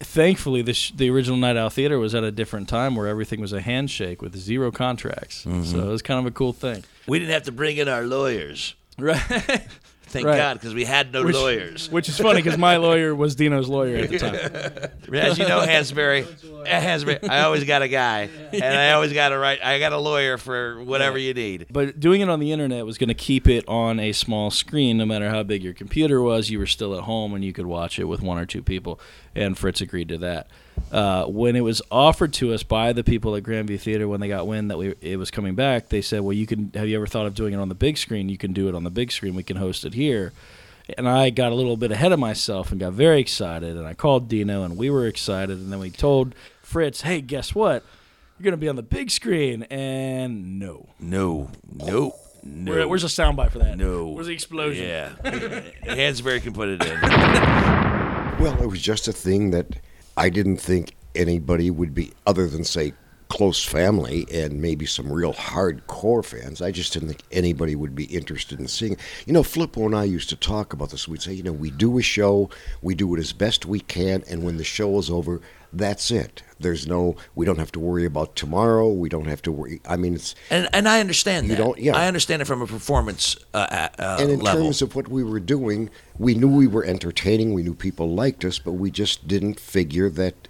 [0.00, 3.40] thankfully the sh- the original Night Owl Theater was at a different time where everything
[3.40, 5.42] was a handshake with zero contracts.
[5.42, 6.82] So it was kind of a cool thing.
[7.06, 8.74] We didn't have to bring in our lawyers.
[8.98, 9.22] Right.
[10.12, 10.36] Thank Right.
[10.36, 11.90] God, because we had no Which- lawyers.
[11.90, 14.34] Which is funny because my lawyer was Dino's lawyer at the time.
[15.14, 16.24] As you know, Hansberry,
[16.66, 19.58] Hansberry, I always got a guy, and I always got a right.
[19.64, 21.66] I got a lawyer for whatever you need.
[21.70, 24.98] But doing it on the internet was going to keep it on a small screen,
[24.98, 26.50] no matter how big your computer was.
[26.50, 29.00] You were still at home and you could watch it with one or two people.
[29.34, 30.48] And Fritz agreed to that.
[30.90, 34.28] Uh, when it was offered to us by the people at Grandview Theater, when they
[34.28, 36.70] got wind that we it was coming back, they said, "Well, you can.
[36.74, 38.28] Have you ever thought of doing it on the big screen?
[38.28, 39.34] You can do it on the big screen.
[39.34, 40.32] We can host it here."
[40.98, 43.76] And I got a little bit ahead of myself and got very excited.
[43.76, 45.56] And I called Dino, and we were excited.
[45.56, 47.84] And then we told Fritz, "Hey, guess what?
[48.38, 50.88] You're going to be on the big screen." And no.
[51.00, 52.72] No, no, no.
[52.72, 53.78] Where, where's the soundbite for that?
[53.78, 54.08] No.
[54.08, 54.86] Where's the explosion?
[54.86, 55.12] Yeah,
[55.84, 57.00] Hansberry can put it in.
[58.40, 59.76] Well, it was just a thing that
[60.16, 62.92] I didn't think anybody would be, other than say
[63.32, 66.60] close family and maybe some real hardcore fans.
[66.60, 68.92] I just didn't think anybody would be interested in seeing.
[68.92, 68.98] it.
[69.26, 71.08] You know, Flippo and I used to talk about this.
[71.08, 72.50] We'd say, you know, we do a show,
[72.82, 75.40] we do it as best we can, and when the show is over,
[75.72, 76.42] that's it.
[76.60, 78.88] There's no, we don't have to worry about tomorrow.
[78.92, 79.80] We don't have to worry.
[79.88, 81.62] I mean, it's And and I understand You that.
[81.62, 81.96] don't- yeah.
[81.96, 84.64] I understand it from a performance uh, uh, and in level.
[84.64, 87.54] terms of what we were doing, we knew we were entertaining.
[87.54, 90.48] We knew people liked us, but we just didn't figure that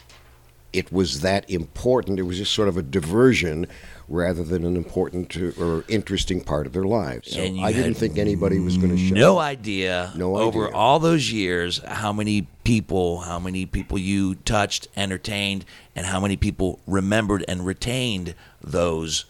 [0.72, 2.18] it was that important.
[2.18, 3.66] It was just sort of a diversion
[4.08, 7.30] rather than an important or interesting part of their lives.
[7.32, 9.14] So I didn't think anybody was going to show.
[9.14, 10.46] no idea No idea.
[10.46, 15.64] over all those years how many people how many people you touched entertained
[15.96, 19.24] and how many people remembered and retained those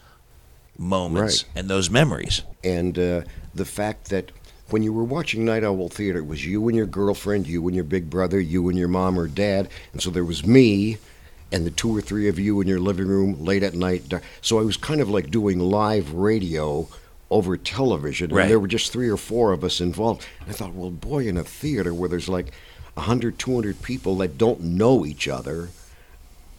[0.79, 1.59] moments Right.
[1.61, 3.23] and those memories and uh,
[3.55, 4.33] the fact that
[4.71, 7.75] when you were watching Night Owl Theater, it was you and your girlfriend, you and
[7.75, 10.97] your big brother, you and your mom or dad, and so there was me
[11.53, 14.13] and the two or three of you in your living room late at night.
[14.41, 16.89] So I was kind of like doing live radio
[17.31, 18.43] over television, Right.
[18.43, 20.27] and there were just three or four of us involved.
[20.41, 22.53] And I thought, well, boy, in a theater where there's like
[22.95, 25.71] 100, 200 people that don't know each other,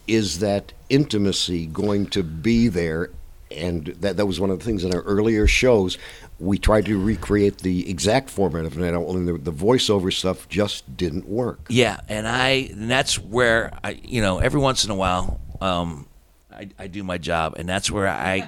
[0.08, 3.10] is that intimacy going to be there?
[3.52, 5.98] And that, that was one of the things in our earlier shows.
[6.44, 10.48] We tried to recreate the exact format of Night Owl, and the, the voiceover stuff
[10.50, 11.60] just didn't work.
[11.70, 16.06] yeah and i and that's where i you know every once in a while um
[16.56, 18.48] I, I do my job, and that's where I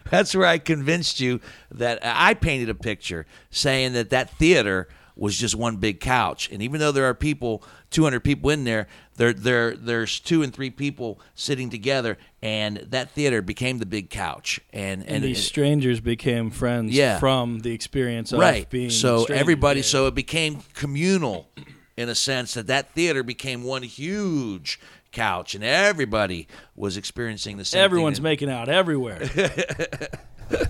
[0.10, 1.40] that's where I convinced you
[1.72, 4.86] that I painted a picture saying that that theater
[5.16, 8.88] was just one big couch, and even though there are people, 200 people in there,
[9.16, 14.10] there there there's two and three people sitting together, and that theater became the big
[14.10, 17.18] couch, and And, and, these it- strangers became friends Yeah.
[17.20, 18.68] from the experience of right.
[18.68, 19.84] being So everybody, Yeah.
[19.86, 21.48] so it became communal,
[21.96, 24.80] in a sense that that theater became one huge
[25.12, 27.78] couch, and everybody was experiencing the same.
[27.78, 27.84] thing.
[27.84, 29.30] everyone's making out everywhere.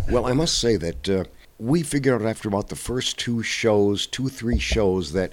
[0.08, 1.24] Well, I must say that uh,
[1.58, 5.32] we figured out after about the first two shows, two, three shows, that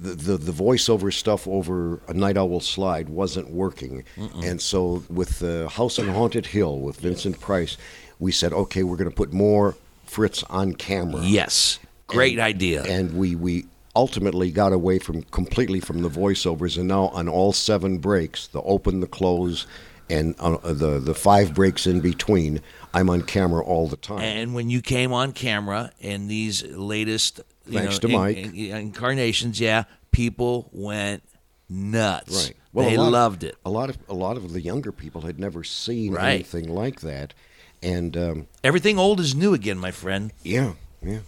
[0.00, 4.04] the, the, the voiceover stuff over a Night Owl slide wasn't working.
[4.44, 7.76] And so with the House on Haunted Hill with Vincent Price,
[8.18, 9.76] we said, okay, we're going to put more
[10.06, 11.22] Fritz on camera.
[11.22, 12.84] Yes, great idea.
[12.84, 17.52] And we, we ultimately got away from completely from the voiceovers, and now on all
[17.52, 19.66] seven breaks, the open, the close,
[20.08, 22.60] and uh, the the five breaks in between,
[22.94, 24.20] I'm on camera all the time.
[24.20, 28.36] And when you came on camera in these latest, you Thanks know, to in- Mike.
[28.36, 31.22] in- incarnations, yeah, people went
[31.68, 32.46] nuts.
[32.46, 32.56] Right.
[32.72, 33.56] Well, they a lot, loved it.
[33.64, 36.34] A lot of a lot of the younger people had never seen Right.
[36.34, 37.34] anything like that,
[37.82, 40.32] and um, Everything old is new again, my friend.
[40.42, 40.72] yeah,
[41.02, 41.20] yeah.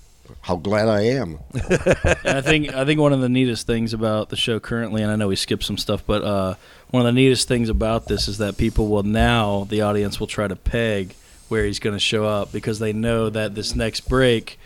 [0.43, 1.41] How glad I am.
[2.25, 5.17] I think I think one of the neatest things about the show currently, and I
[5.17, 6.55] know we skipped some stuff, but uh,
[6.91, 10.29] one of the neatest things about this is that people will now the audience will
[10.29, 11.15] try to peg
[11.51, 14.59] where he's going to show up because they know that this next break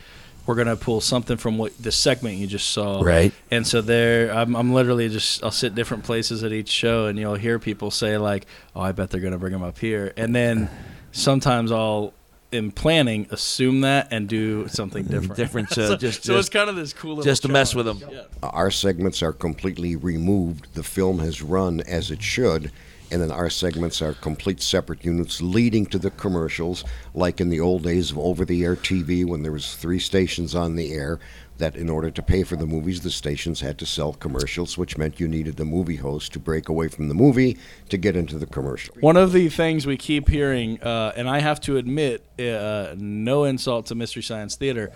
[0.47, 3.33] we're going to pull something from what the segment you just saw, Right.
[3.51, 7.19] And so there, I'm, I'm literally just I'll sit different places at each show, and
[7.19, 10.13] you'll hear people say like, "Oh, I bet they're going to bring him up here,"
[10.17, 10.69] and then
[11.13, 12.13] sometimes I'll.
[12.55, 15.37] In planning, assume that and do something different.
[15.37, 18.01] Different, uh, so, just- so it's kind of this cool just to mess with them.
[18.11, 18.23] Yeah.
[18.43, 20.69] Our segments are completely removed.
[20.75, 22.71] The film has run as it should,
[23.11, 27.61] and then our segments are complete separate units leading to the commercials, like in the
[27.61, 31.19] old days of over-the-air TV when there was three stations on the air.
[31.59, 34.99] That in order to pay for the movies, the stations had to sell commercials, which
[34.99, 37.57] meant you needed the movie host to break away from the movie
[37.91, 38.97] to get into the commercial.
[38.99, 43.45] One of the things we keep hearing, uh, and I have to admit, uh, no
[43.45, 44.91] insult to Mystery Science Theater,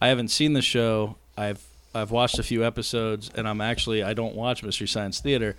[0.00, 1.16] I haven't seen the show.
[1.36, 1.62] I've
[1.94, 5.56] I've watched a few episodes, and I'm actually I don't watch Mystery Science Theater.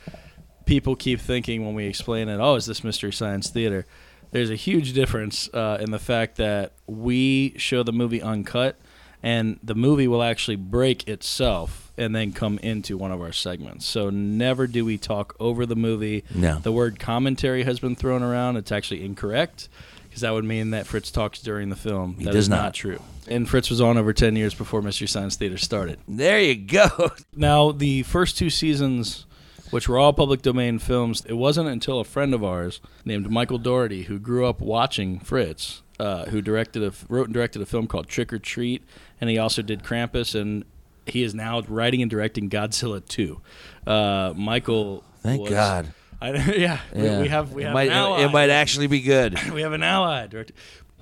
[0.66, 3.86] People keep thinking when we explain it, oh, is this Mystery Science Theater?
[4.32, 8.80] There's a huge difference uh, in the fact that we show the movie uncut,
[9.22, 13.86] and the movie will actually break itself and then come into one of our segments.
[13.86, 16.24] So never do we talk over the movie.
[16.34, 16.60] No.
[16.60, 18.56] The word commentary has been thrown around.
[18.58, 19.68] It's actually incorrect
[20.08, 22.16] because that would mean that Fritz talks during the film.
[22.18, 22.64] He That does is not.
[22.64, 23.02] not true.
[23.28, 26.00] And Fritz was on over 10 years before Mystery Science Theater started.
[26.08, 26.88] There you go.
[27.36, 29.26] Now, the first two seasons,
[29.70, 33.58] which were all public domain films, it wasn't until a friend of ours named Michael
[33.60, 37.86] Dougherty, who grew up watching Fritz, uh, who directed a, wrote and directed a film
[37.88, 38.84] called Trick or Treat,
[39.22, 40.64] and he also did Krampus, and
[41.06, 43.42] he is now writing and directing Godzilla 2.
[43.88, 45.04] Uh, Michael.
[45.22, 45.94] Thank was- God.
[46.22, 47.22] I, yeah, we- Yeah.
[47.22, 48.22] We, have we it have might, an ally.
[48.26, 49.40] it might actually be good.
[49.54, 50.54] we have an ally director.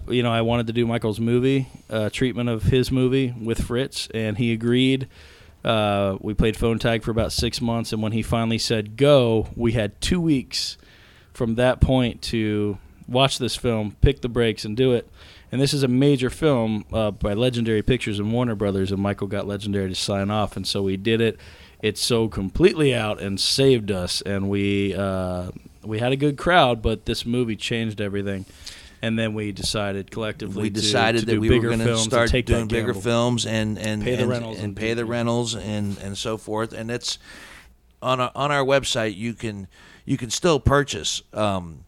[0.08, 4.08] You know, I wanted to do Michael's movie, uh, treatment of his movie with Fritz,
[4.14, 5.08] and he agreed.
[5.66, 9.48] Uh, we played phone tag for about six months, and when he finally said go,
[9.56, 10.78] we had two weeks
[11.34, 15.10] from that point to watch this film, pick the breaks, and do it.
[15.52, 19.28] And this is a major film uh, by Legendary Pictures and Warner Brothers, and Michael
[19.28, 21.40] got Legendary to sign off, and so we did it.
[21.82, 25.52] It's so completely out and saved us, and we uh,
[25.84, 28.46] we had a good crowd, but this movie changed everything.
[29.00, 32.32] And then we decided collectively we decided to that do we were going to start
[32.32, 35.98] doing bigger films and and Pay the and, rentals and and pay the rentals and
[36.00, 36.74] and so forth.
[36.74, 37.20] And it's
[38.02, 39.16] on our, on our website.
[39.16, 39.68] You can
[40.04, 41.86] you can still purchase um,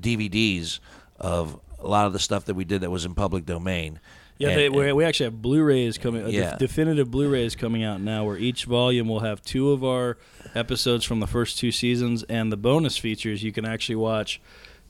[0.00, 0.80] DVDs
[1.20, 4.00] of a lot of the stuff that we did that was in public domain.
[4.38, 6.24] Yeah, And- they, we, we actually have Blu-rays coming.
[6.24, 6.50] uh, Yeah.
[6.50, 10.16] def- definitive Blu-rays coming out now, where each volume will have two of our
[10.54, 14.40] episodes from the first two seasons, and the bonus features you can actually watch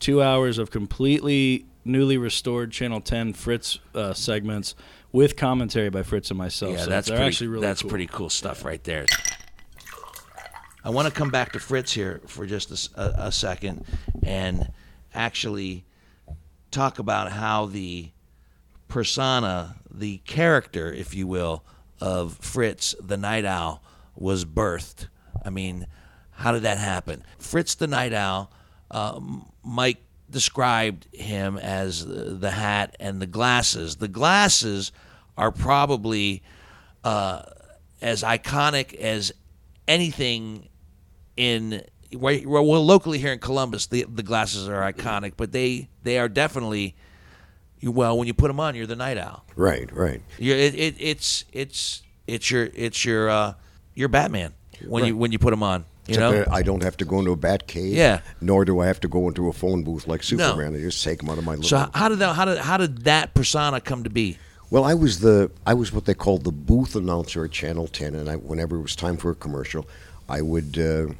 [0.00, 4.74] two hours of completely newly restored Channel 10 Fritz uh, segments
[5.12, 6.72] with commentary by Fritz and myself.
[6.72, 7.88] Yeah, so that's pretty, actually really that's cool.
[7.90, 9.06] pretty cool stuff right there.
[10.84, 13.84] I want to come back to Fritz here for just a second
[14.22, 14.70] and
[15.14, 15.84] actually
[16.70, 18.10] talk about how the
[18.88, 21.64] persona, the character, if you will,
[22.00, 23.82] of Fritz the Night Owl
[24.16, 25.08] was birthed.
[25.44, 25.86] I mean,
[26.30, 27.24] how did that happen?
[27.38, 28.50] Fritz the Night Owl,
[28.90, 33.96] um, Mike described him as the, hat and the glasses.
[33.96, 34.92] The glasses
[35.36, 36.42] are probably
[37.04, 37.42] uh,
[38.00, 39.32] as iconic as
[39.86, 40.68] anything
[41.36, 43.86] in well, well locally here in Columbus.
[43.86, 46.94] The the glasses are iconic, but they they are definitely
[47.82, 49.44] well when you put them on, you're the night owl.
[49.56, 50.22] Right, right.
[50.38, 53.54] You're, it, it, it's it's it's your it's your uh,
[53.94, 54.54] your Batman
[54.86, 55.84] when you when you put them on.
[56.06, 57.92] You know, I don't have to go into a bat cave.
[57.92, 58.20] Yeah.
[58.40, 60.74] Nor do I have to go into a phone booth like Superman.
[60.74, 61.68] I just take them out of my little.
[61.68, 64.38] so how did that how did how did that persona come to be?
[64.70, 68.14] Well, I was the I was what they called the booth announcer at Channel 10,
[68.14, 69.86] and I, whenever it was time for a commercial,
[70.28, 71.12] I would uh,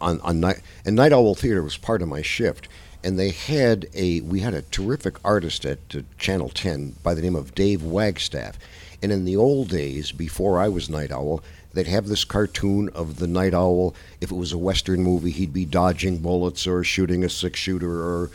[0.00, 2.68] on on night and Night Owl Theater was part of my shift,
[3.02, 7.22] and they had a we had a terrific artist at uh, Channel 10 by the
[7.22, 8.58] name of Dave Wagstaff,
[9.02, 11.42] and in the old days before I was Night Owl.
[11.72, 13.94] They'd have this cartoon of the night owl.
[14.20, 18.02] If it was a western movie, he'd be dodging bullets or shooting a six shooter
[18.02, 18.30] or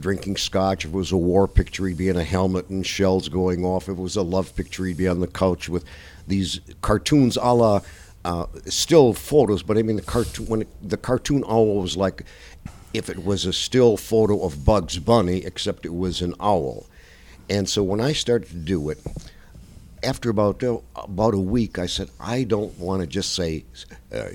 [0.00, 0.84] drinking scotch.
[0.84, 3.84] If it was a war picture, he'd be in a helmet and shells going off.
[3.84, 5.84] If it was a love picture, he'd be on the couch with
[6.26, 7.80] these cartoons a la
[8.28, 9.62] uh, still photos.
[9.62, 12.24] But I mean, the cartoon when it, the cartoon owl was like
[12.92, 16.86] if it was a still photo of Bugs Bunny, except it was an owl.
[17.48, 18.98] And so when I started to do it,
[20.02, 23.64] after about uh, about a week, I said, I don't want to just say,
[24.12, 24.28] uh,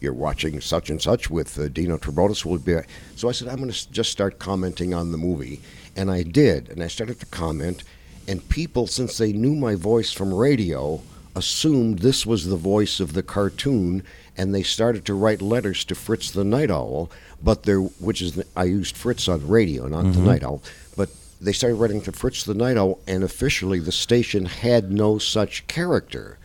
[0.00, 2.76] "You're watching such and such with uh, Dino Trebotis." Will be
[3.16, 3.28] so.
[3.28, 5.60] I said, I'm going to just start commenting on the movie,
[5.96, 7.82] and I did, and I started to comment,
[8.28, 11.02] and people, since they knew my voice from radio,
[11.34, 14.02] assumed this was the voice of the cartoon,
[14.36, 17.10] and they started to write letters to Fritz the Night Owl,
[17.42, 20.26] but there, which is the, I used Fritz on radio, not the mm-hmm.
[20.26, 20.62] Night Owl,
[20.96, 21.10] but
[21.40, 25.66] they started writing to Fritz the Night Owl, and officially the station had no such
[25.66, 26.38] character.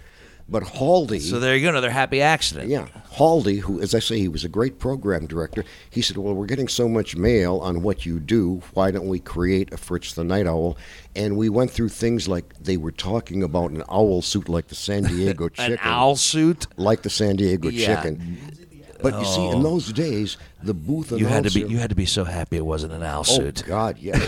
[0.51, 2.69] But Haldy, So there you go, another happy accident.
[2.69, 5.63] yeah, Haldy, who, as I say, he was a great program director.
[5.89, 8.61] He said, "Well, we're getting so much mail on what you do.
[8.73, 10.75] Why don't we create a Fritz the Night Owl?"
[11.15, 14.75] And we went through things like they were talking about an owl suit like the
[14.75, 16.65] San Diego chicken, An owl suit.
[16.77, 17.95] like the San Diego Yeah.
[17.95, 18.37] chicken.
[19.01, 19.63] But you see, in oh.
[19.63, 22.57] those days, the booth announcer, you had to be you had to be so happy
[22.57, 23.39] it wasn't an owl suit.
[23.41, 23.63] Oh suit.
[23.65, 24.19] God, yes.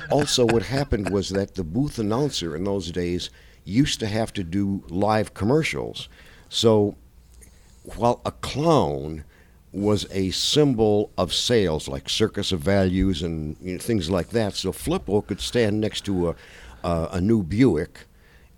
[0.10, 3.30] also, what happened was that the booth announcer in those days
[3.64, 6.08] used to have to do live commercials.
[6.48, 6.96] So,
[7.96, 9.24] while a clown
[9.72, 14.54] was a symbol of sales, like Circus of Values and you know, things like that,
[14.54, 16.34] so Flippo could stand next to a,
[16.84, 18.06] a a new Buick,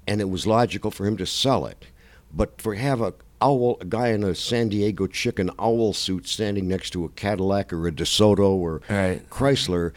[0.06, 1.86] and it was logical for him to sell it.
[2.32, 6.68] But for have a owl, a guy in a San Diego chicken owl suit standing
[6.68, 9.28] next to a Cadillac or a DeSoto or Right.
[9.30, 9.92] Chrysler,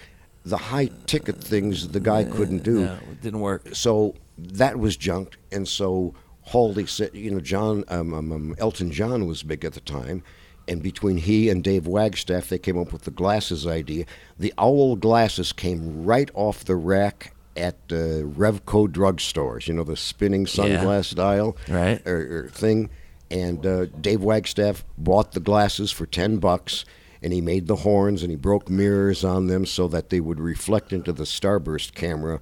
[0.45, 2.85] the high ticket things the guy couldn't do.
[2.85, 3.69] No, it didn't work.
[3.73, 4.15] So
[4.53, 6.13] that was junked, and so
[6.49, 10.23] Haldy said, you know, John um, um, um, Elton John was big at the time.
[10.67, 14.05] And between he and Dave Wagstaff, they came up with the glasses idea.
[14.37, 19.67] The owl glasses came right off the rack at uh, Revco drugstores.
[19.67, 21.99] You know, the spinning sunglass dial Right.
[22.07, 22.91] or, or thing.
[23.31, 26.85] And uh, Dave Wagstaff bought the glasses for ten bucks,
[27.23, 30.39] and he made the horns and he broke mirrors on them so that they would
[30.39, 32.41] reflect into the starburst camera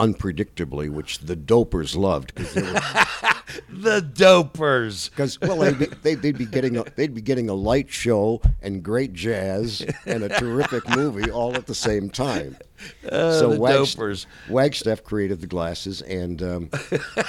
[0.00, 2.72] unpredictably, which the dopers loved because they were
[3.68, 5.10] The dopers.
[5.10, 8.40] because well they'd be, they'd, they'd be getting a, they'd be getting a light show
[8.62, 12.56] and great jazz and a terrific movie all at the same time.
[13.10, 14.26] so the dopers.
[14.48, 16.70] Wagstaff created the glasses, and um,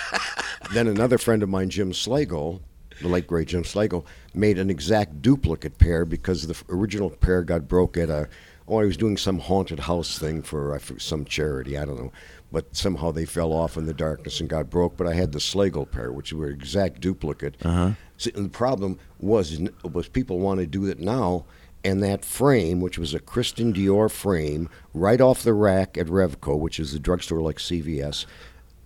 [0.74, 2.62] then another friend of mine, Jim Slagle,
[3.02, 7.68] the late great Jim Slagle, made an exact duplicate pair because the original pair got
[7.68, 8.30] broke at a.
[8.68, 11.78] Oh, he was doing some haunted house thing for, uh, for some charity.
[11.78, 12.12] I don't know,
[12.52, 14.98] but somehow they fell off in the darkness and got broke.
[14.98, 17.56] But I had the Slagle pair, which were exact duplicate.
[17.64, 17.92] Uh-huh.
[18.18, 21.46] So, the problem was was people want to do it now,
[21.84, 26.58] and that frame, which was a Christian Dior frame, right off the rack at Revco,
[26.60, 28.26] which is a drugstore like CVS,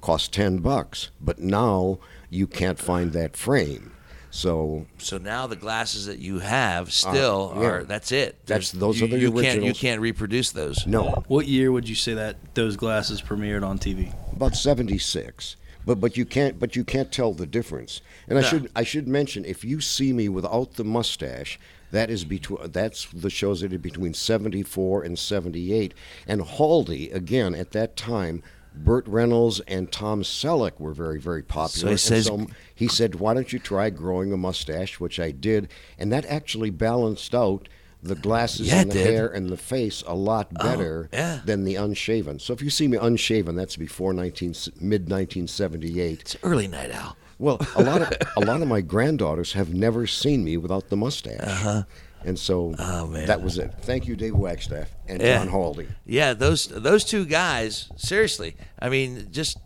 [0.02, 1.10] cost ten bucks.
[1.20, 2.00] But now
[2.30, 3.92] you can't find that frame.
[4.36, 7.68] So So now the glasses that you have still Uh, yeah.
[7.68, 8.36] are that's it.
[8.46, 10.86] That's- There's- those you, are the you Can't, you can't reproduce those.
[10.86, 14.14] no, What year would you say that those glasses premiered on TV?
[14.36, 15.56] about 76
[15.86, 19.08] but but you can't but you can't tell the difference and i should i should
[19.08, 21.58] mention if you see me without the mustache
[21.92, 25.94] that is between that's the shows that are between 74 and 78
[26.28, 28.44] and haldy again at that time
[28.84, 31.92] Burt Reynolds and Tom Selleck were very, very popular.
[31.92, 35.70] he says- so he said, "Why don't you try growing a mustache?" Which I did,
[35.98, 37.68] and that actually balanced out
[38.04, 39.02] the glasses Yeah, and the.
[39.02, 41.42] Oh, hair and the face a lot oh, better yeah.
[41.46, 42.40] than the unshaven.
[42.40, 46.22] So if you see me unshaven, that's before 19, mid 1978.
[46.22, 47.18] It's early night owl.
[47.38, 50.96] Well, a lot of a lot of my granddaughters have never seen me without the
[50.96, 51.84] mustache, uh-huh.
[52.26, 52.74] And so.
[52.80, 53.74] Oh, that was it.
[53.82, 55.38] Thank you, Dave Wagstaff and Yeah.
[55.44, 55.88] John Haldy.
[56.06, 57.90] Yeah, those those two guys.
[57.96, 59.58] Seriously, I mean, just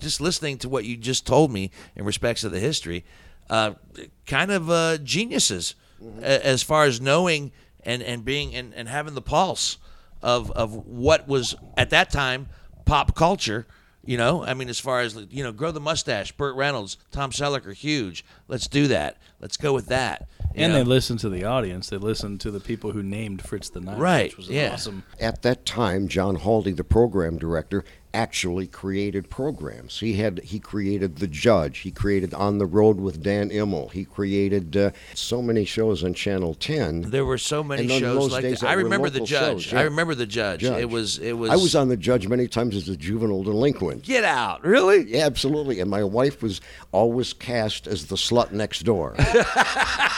[0.00, 3.04] just listening to what you just told me in respects of the history,
[3.50, 3.72] uh,
[4.26, 5.74] kind of uh, geniuses
[6.20, 7.52] a- as far as knowing
[7.84, 9.78] and and being and, and having the pulse
[10.22, 12.48] of of what was at that time
[12.84, 13.66] pop culture.
[14.08, 16.30] You know, I mean, as far as you know, grow the mustache.
[16.30, 18.24] Burt Reynolds, Tom Selleck are huge.
[18.46, 19.16] Let's do that.
[19.40, 20.28] Let's go with that.
[20.56, 20.78] You And know?
[20.80, 21.90] they listened to the audience.
[21.90, 24.72] They listened to the people who named Fritz the Nine, Right, which was yeah.
[24.72, 25.04] awesome.
[25.20, 27.84] At that time, John Haldy, the program director,
[28.14, 30.00] actually created programs.
[30.00, 31.80] He had he created The Judge.
[31.80, 33.92] He created On the Road with Dan Immel.
[33.92, 37.10] He created uh, so many shows on Channel 10.
[37.10, 38.66] There were so many shows like days that.
[38.66, 39.64] that I remember the judge.
[39.64, 39.80] shows, yeah.
[39.80, 40.62] I remember the judge.
[40.62, 40.80] Judge.
[40.80, 44.02] It was it was I was on The Judge many times as a juvenile delinquent.
[44.04, 44.64] Get out.
[44.64, 45.04] Really?
[45.10, 45.80] Yeah, absolutely.
[45.80, 49.14] And my wife was always cast as the slut next door.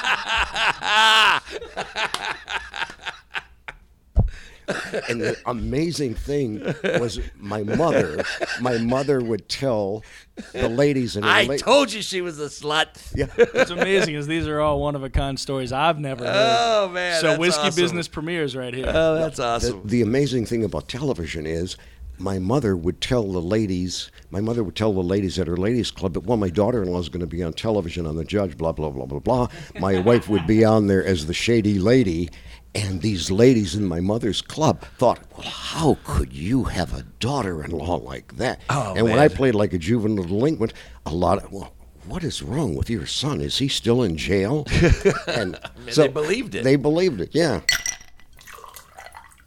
[5.08, 6.60] and the amazing thing
[7.00, 8.24] was my mother.
[8.60, 10.02] My mother would tell
[10.52, 12.88] the ladies in her I la- told you she was a slut.
[13.14, 16.56] yeah, What's amazing is these are all one of a kind stories I've never heard.
[16.58, 17.20] Oh man.
[17.20, 17.82] so that's whiskey awesome.
[17.82, 18.86] business premieres right here.
[18.88, 19.82] Oh, that's the, awesome.
[19.84, 21.76] the amazing thing about television is
[22.18, 25.90] my mother would tell the ladies my mother would tell the ladies at her ladies
[25.90, 28.72] club that well my daughter-in-law is going to be on television on the judge blah
[28.72, 29.48] blah blah blah blah
[29.78, 32.28] my wife would be on there as the shady lady
[32.74, 37.96] and these ladies in my mother's club thought well how could you have a daughter-in-law
[37.96, 40.72] like that Oh, and when i played like a juvenile delinquent
[41.06, 41.72] a lot of well
[42.08, 43.42] what is wrong with your son?
[43.42, 44.66] Is he still in jail?
[45.28, 45.58] And
[45.94, 46.64] they believed it.
[46.64, 47.30] They believed it.
[47.32, 47.60] Yeah.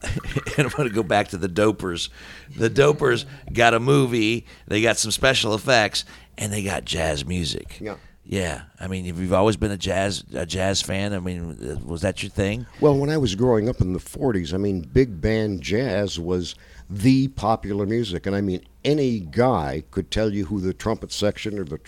[0.58, 2.10] and I'm going to go back to the Dopers.
[2.58, 4.46] The Dopers got a movie.
[4.68, 6.06] They got some special effects,
[6.38, 7.78] and they got jazz music.
[7.80, 7.98] Yeah.
[8.24, 8.64] Yeah.
[8.80, 12.24] I mean, if you've always been a jazz a jazz fan, I mean, was that
[12.24, 12.66] your thing?
[12.80, 16.56] Well, when I was growing up in the 40s, I mean, big band jazz was
[16.90, 18.26] the popular music.
[18.26, 21.80] And I mean, any guy could tell you who the trumpet section or the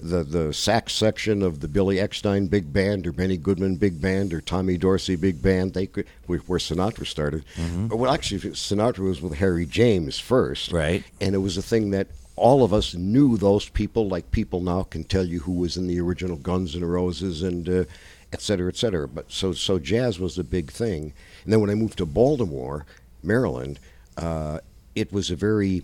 [0.00, 4.34] the, the sax section of the Billy Eckstine big band or Benny Goodman big band
[4.34, 7.44] or Tommy Dorsey big band, they could, where Sinatra started.
[7.90, 10.72] Well, actually, Sinatra was with Harry James first.
[10.72, 11.04] Right.
[11.20, 14.82] And it was a thing that all of us knew those people, like people now
[14.82, 17.84] can tell you who was in the original Guns N' Roses and uh,
[18.32, 19.08] et cetera, et cetera.
[19.08, 21.14] But so so jazz was a big thing.
[21.44, 22.84] And then when I moved to Baltimore,
[23.22, 23.78] Maryland,
[24.18, 24.58] uh,
[24.94, 25.82] it was a very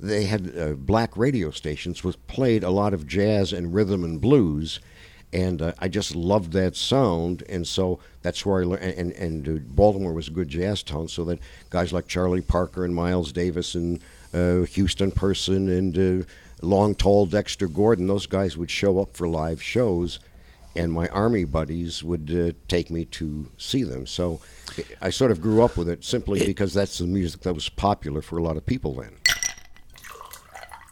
[0.00, 4.20] they had uh, black radio stations which played a lot of jazz and rhythm and
[4.20, 4.80] blues.
[5.32, 8.82] and uh, I just loved that sound, and so that's where I learned.
[8.82, 11.38] And, and, and uh, Baltimore was a good jazz town, so that
[11.70, 14.00] guys like Charlie Parker and Miles Davis and
[14.32, 16.26] uh, Houston Person and uh,
[16.62, 20.18] Long Tall Dexter Gordon, those guys would show up for live shows,
[20.74, 24.06] and my army buddies would uh, take me to see them.
[24.06, 24.40] So
[25.02, 28.22] I sort of grew up with it simply because that's the music that was popular
[28.22, 29.12] for a lot of people then.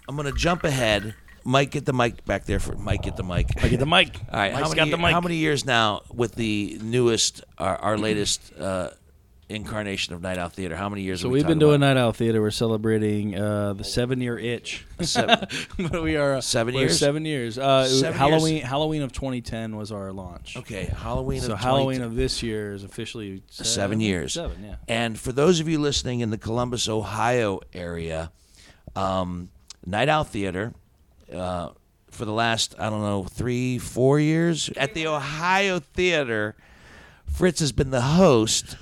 [0.09, 1.15] I'm gonna jump ahead.
[1.45, 3.03] Mike, get the mic back there for Mike.
[3.03, 3.47] Get the mic.
[3.63, 4.19] I get the mic.
[4.33, 5.13] All right, how Mike's many, got the mic.
[5.13, 8.91] how many years now with the newest, our, our latest uh,
[9.49, 10.75] incarnation of Night Owl Theater?
[10.75, 11.21] How many years?
[11.21, 12.43] So we we've been doing Night Owl Theater.
[12.43, 14.85] We're celebrating uh, the seven-year itch.
[14.97, 15.07] about?
[15.07, 15.49] Seven,
[15.93, 16.99] but we are uh, Seven we're years?
[16.99, 17.59] Seven years.
[17.59, 18.63] Uh, it was Seven Halloween.
[18.63, 20.57] Halloween of 2010 was our launch.
[20.57, 21.43] okay, Halloween.
[21.43, 24.33] So of Halloween 20 of this year is officially seven, seven years.
[24.33, 24.75] Seven, yeah.
[24.89, 28.33] And for those of you listening in the Columbus, Ohio area,
[28.97, 29.51] um,
[29.87, 30.75] Night Owl Theater,
[31.33, 31.71] uh,
[32.11, 36.57] for the last, I don't know, three, four years, at the Ohio Theater,
[37.27, 38.77] Fritz has been the host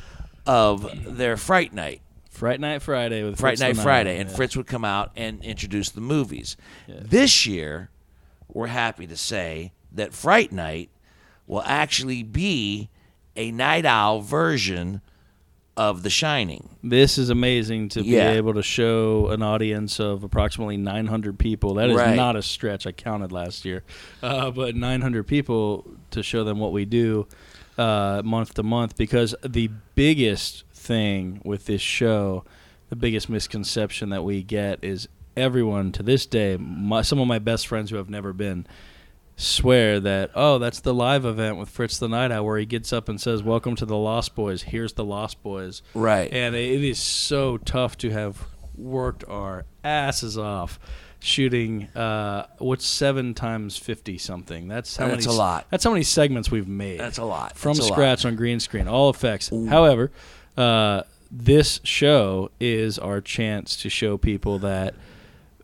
[0.47, 2.01] of their Fright Night.
[2.31, 4.35] Fright Night Friday with Fright Fritz Night Friday, and yeah.
[4.37, 6.57] Fritz would come out and introduce the movies.
[6.89, 7.91] This year,
[8.53, 10.91] we're happy to say that Fright Night
[11.47, 12.89] will actually be
[13.37, 15.01] a Night Owl version
[15.77, 16.69] of The Shining.
[16.83, 18.31] This is amazing to Yeah.
[18.33, 21.75] be able to show an audience of approximately 900 people.
[21.75, 22.15] That is Right.
[22.15, 22.87] not a stretch.
[22.87, 23.83] I counted last year,
[24.23, 27.27] uh, but 900 people to show them what we do
[27.77, 28.97] uh, month to month.
[28.97, 32.45] Because the biggest thing with this show,
[32.89, 37.41] the biggest misconception that we get is everyone to this day, my, some of my
[37.41, 38.65] best friends who have never been.
[39.37, 42.93] Swear that oh that's the live event with Fritz the Night Owl where he gets
[42.93, 46.33] up and says welcome to the Lost Boys here's the Lost Boys Right.
[46.33, 50.79] and it is so tough to have worked our asses off
[51.19, 55.67] shooting uh what's seven times 50 something that's how That's many a lot.
[55.69, 57.57] that's how many segments we've made That's a lot.
[57.57, 57.95] from That's a lot.
[57.97, 60.13] scratch on green screen all effects however
[60.57, 64.95] uh this show is our chance to show people that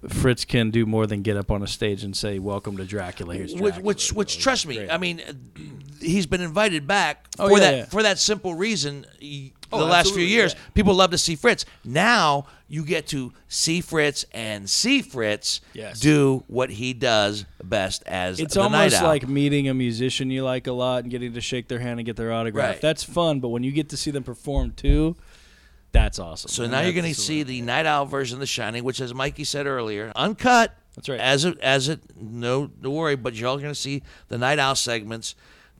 [0.09, 3.35] Fritz can do more than get up on a stage and say "Welcome to Dracula."
[3.35, 3.83] Here's which, Dracula.
[3.85, 5.33] which, which, trust me, I mean, uh,
[6.01, 7.85] he's been invited back Oh, for yeah, that yeah.
[7.87, 9.07] for that simple reason.
[9.23, 10.61] y- Oh, the last few years, yeah.
[10.75, 11.65] people love to see Fritz.
[11.85, 16.01] Now you get to see Fritz and see Fritz Yes.
[16.01, 19.07] do what he does best as It's the almost Night Owl.
[19.07, 22.05] like meeting a musician you like a lot and getting to shake their hand and
[22.05, 22.69] get their autograph.
[22.69, 22.81] Right.
[22.81, 25.15] That's fun, but when you get to see them perform too,
[25.93, 26.49] that's awesome.
[26.49, 29.13] So now you're going to see the Night Owl version of The Shining, which, as
[29.15, 30.75] Mikey said earlier, uncut.
[30.97, 31.21] That's right.
[31.21, 33.17] As it, as it, no, no worry.
[33.17, 35.35] But you're all going to see the Night Owl segments,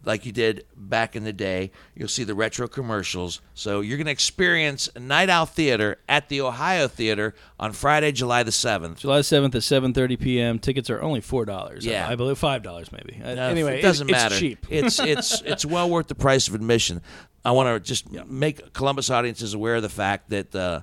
[0.05, 1.73] like you did back in the day.
[1.95, 3.41] You'll see the retro commercials.
[3.55, 8.43] So you're going to experience Night Owl Theater at the Ohio Theater on Friday, July
[8.43, 9.01] the seventh.
[9.01, 10.59] July seventh at seven thirty p.m.
[10.59, 11.85] Tickets are only four dollars.
[11.85, 12.09] Yeah.
[12.09, 13.21] I believe five dollars maybe.
[13.23, 14.35] Uh, anyway, it doesn't it's, matter.
[14.35, 14.67] It's cheap.
[14.71, 17.03] It's it's it's well worth the price of admission.
[17.45, 20.83] I want to just make Columbus audiences aware of the fact that uh,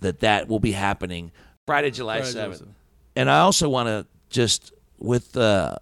[0.00, 1.32] that that will be happening
[1.66, 2.62] Friday, July seventh.
[2.62, 2.68] 7th.
[3.16, 5.76] And I also want to just with uh,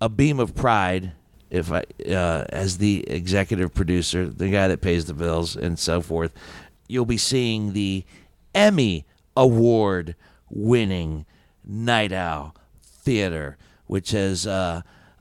[0.00, 1.12] a beam of pride,
[1.50, 6.00] if I uh, as the executive producer, the guy that pays the bills and so
[6.00, 6.32] forth,
[6.88, 8.04] you'll be seeing the
[8.54, 9.06] Emmy
[9.36, 10.14] award
[10.50, 11.26] winning
[11.64, 13.56] Night Owl Theater,
[13.86, 14.46] which has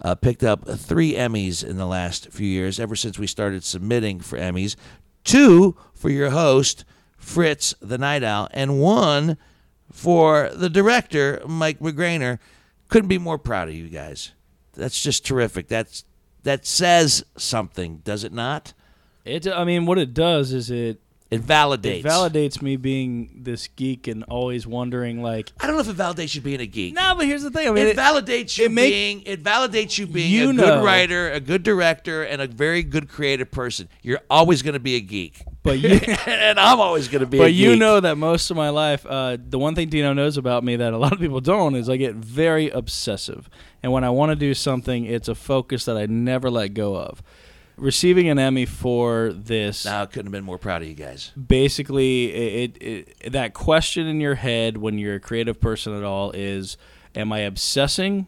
[0.05, 4.19] uh, picked up three Emmys in the last few years, ever since we started submitting
[4.19, 4.75] for Emmys.
[5.23, 6.85] Two for your host,
[7.17, 9.35] Fritz the Night Owl, and one
[9.91, 12.37] for the director, Mike McGrainer.
[12.87, 14.33] Couldn't be more proud of you guys.
[14.73, 15.69] That's just terrific.
[15.69, 16.05] That's
[16.43, 18.73] that says something, does it not?
[19.23, 19.47] It.
[19.47, 21.01] I mean, what it does is it
[21.35, 21.99] It validates.
[21.99, 25.51] it validates me being this geek and always wondering like.
[25.59, 26.93] I don't know if it validates you being a geek.
[26.93, 27.67] No, but here's the thing.
[27.67, 30.53] I mean, it, it- validates you it make- being it validates you being You a
[30.53, 30.63] know.
[30.63, 33.89] good writer, a good director, and a very good creative person.
[34.01, 35.99] You're always going to be a geek, but you.
[36.27, 37.37] and I'm always going to be.
[37.37, 40.37] a But you know that most of my life, uh, the one thing Dino knows
[40.37, 43.49] about me that a lot of people don't is I get very obsessive.
[43.83, 46.95] And when I want to do something, it's a focus that I never let go
[46.95, 47.21] of.
[47.77, 51.31] Receiving an Emmy for this, No, I couldn't have been more proud of you guys.
[51.31, 56.03] basically, it, it, it that question in your head when you're a creative person at
[56.03, 56.77] all is,
[57.15, 58.27] am I obsessing,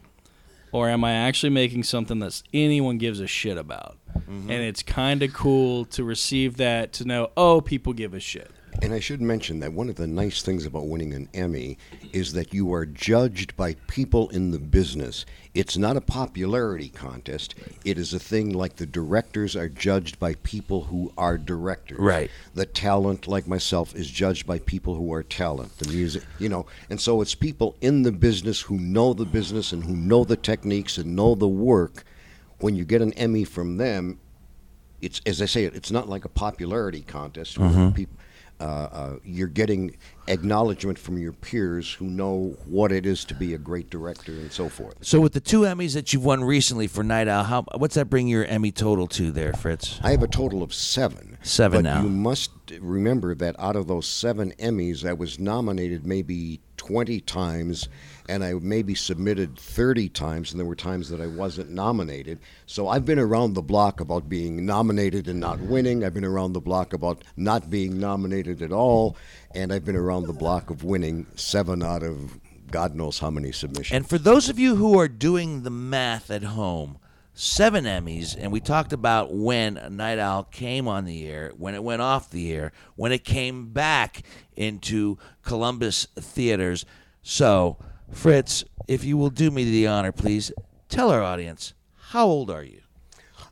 [0.72, 3.98] or am I actually making something that anyone gives a shit about?
[4.18, 4.50] Mm-hmm.
[4.50, 8.52] And it's kind of cool to receive that to know, oh, people give a shit.
[8.82, 11.78] And I should mention that one of the nice things about winning an Emmy
[12.14, 15.26] is that you are judged by people in the business.
[15.54, 17.56] It's not a popularity contest.
[17.84, 22.00] It is a thing like the directors are judged by people who are directors.
[22.00, 22.30] Right.
[22.54, 25.78] The talent, like myself, is judged by people who are talent.
[25.80, 29.72] The music, you know, and so it's people in the business who know the business
[29.72, 32.04] and who know the techniques and know the work
[32.60, 34.20] when you get an Emmy from them,
[35.02, 37.92] it's as I say, it's not like a popularity contest where mm-hmm.
[37.92, 38.18] people.
[38.60, 39.96] Uh, uh, you're getting
[40.28, 44.52] acknowledgement from your peers who know what it is to be a great director and
[44.52, 44.96] so forth.
[45.02, 48.06] So with the two Emmys that you've won recently for Night Owl, how what's that
[48.06, 50.00] bring your Emmy total to there, Fritz?
[50.04, 51.38] I have a total of seven.
[51.44, 52.02] Seven but now.
[52.02, 57.90] you must remember that out of those seven Emmys, I was nominated maybe 20 times,
[58.30, 62.40] and I maybe submitted 30 times, and there were times that I wasn't nominated.
[62.66, 66.06] So I've been around the block about being nominated and not winning.
[66.06, 69.18] I've been around the block about not being nominated at all,
[69.54, 72.40] and I've been around the block of winning seven out of
[72.72, 73.96] God knows how many submissions.
[73.96, 77.00] And for those of you who are doing the math at home,
[77.38, 81.84] seven Emmys, and we talked about when Night Owl came on the air, when it
[81.84, 84.24] went off the air, when it came back
[84.56, 86.84] into Columbus theaters.
[87.22, 87.78] So,
[88.12, 90.52] Fritz, if you will do me the honor, please
[90.90, 91.74] tell our audience
[92.10, 92.82] how old are you?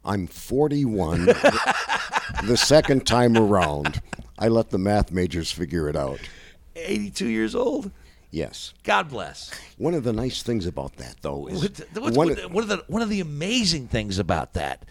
[0.04, 1.76] I'm 41 the,
[2.46, 4.02] the second time around.
[4.40, 6.20] I let the math majors figure it out.
[6.76, 7.92] 82 years old.
[8.32, 8.74] Yes.
[8.84, 9.52] God bless.
[9.78, 12.84] One of the nice things about that, though, is What's, what's- one, one of the
[12.88, 14.86] one of the amazing things about that,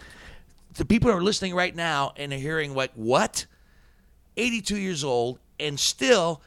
[0.75, 3.47] the people who are listening right now and are hearing like what,
[4.37, 6.43] eighty-two years old and still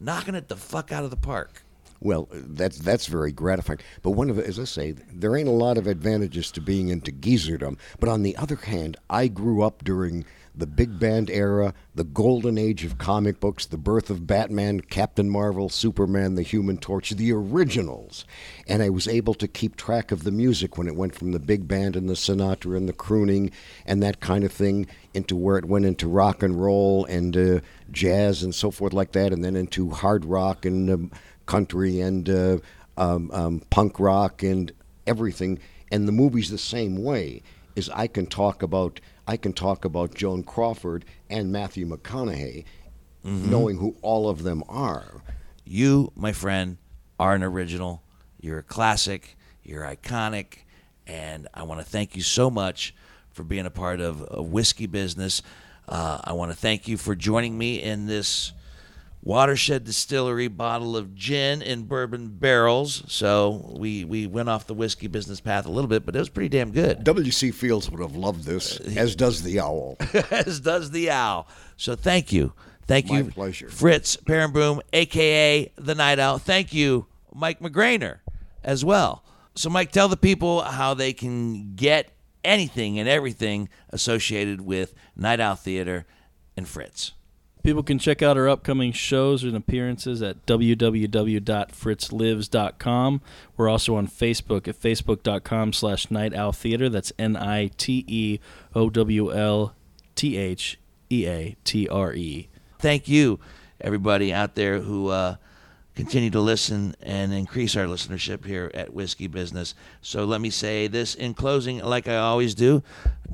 [0.00, 1.62] knocking it the fuck out of the park.
[2.00, 3.78] well, that's that's very gratifying.
[4.02, 7.12] But one of as I say, there ain't a lot of advantages to being into
[7.12, 7.78] geezerdom.
[8.00, 10.24] But on the other hand, I grew up during
[10.54, 15.30] the big band era, the golden age of comic books, the birth of Batman, Captain
[15.30, 18.24] Marvel, Superman, the Human Torch, the originals.
[18.66, 21.38] And I was able to keep track of the music when it went from the
[21.38, 23.50] big band and the Sinatra and the crooning
[23.86, 27.60] and that kind of thing into where it went into rock and roll and uh,
[27.90, 31.10] jazz and so forth like that, and then into hard rock and um,
[31.46, 32.58] country and uh,
[32.96, 34.72] um, um, punk rock and
[35.06, 35.58] everything.
[35.90, 37.42] And the movie's the same way.
[37.76, 42.64] Is I can talk about I can talk about Joan Crawford and Matthew McConaughey,
[43.22, 45.22] knowing who all of them are.
[45.64, 46.78] You, my friend,
[47.18, 48.02] are an original.
[48.40, 49.36] You're a classic.
[49.62, 50.64] You're iconic,
[51.06, 52.94] and I want to thank you so much
[53.30, 55.42] for being a part of a whiskey business.
[55.88, 58.52] Uh, I want to thank you for joining me in this
[59.22, 63.02] Watershed Distillery bottle of gin in bourbon barrels.
[63.06, 66.30] So we we went off the whiskey business path a little bit, but it was
[66.30, 67.04] pretty damn good.
[67.04, 67.50] W.C.
[67.50, 69.96] Fields would have loved this, uh, as does the owl.
[70.30, 71.48] as does the owl.
[71.76, 72.54] So thank you.
[72.86, 73.68] Thank My you, pleasure.
[73.68, 76.38] Fritz Peerenboom, aka the Night Owl.
[76.38, 78.18] Thank you, Mike McGrainer,
[78.64, 79.22] as well.
[79.54, 82.10] So, Mike, tell the people how they can get
[82.42, 86.06] anything and everything associated with Night Owl Theater
[86.56, 87.12] and Fritz.
[87.62, 93.20] People can check out our upcoming shows and appearances at www.fritzlives.com.
[93.56, 96.88] We're also on Facebook at facebook.com slash night owl theater.
[96.88, 98.40] That's N I T E
[98.74, 99.74] O W L
[100.14, 100.78] T H
[101.10, 102.48] E A T R E.
[102.78, 103.40] Thank you,
[103.80, 105.34] everybody out there who uh,
[105.94, 109.74] continue to listen and increase our listenership here at Whiskey Business.
[110.00, 112.82] So let me say this in closing, like I always do,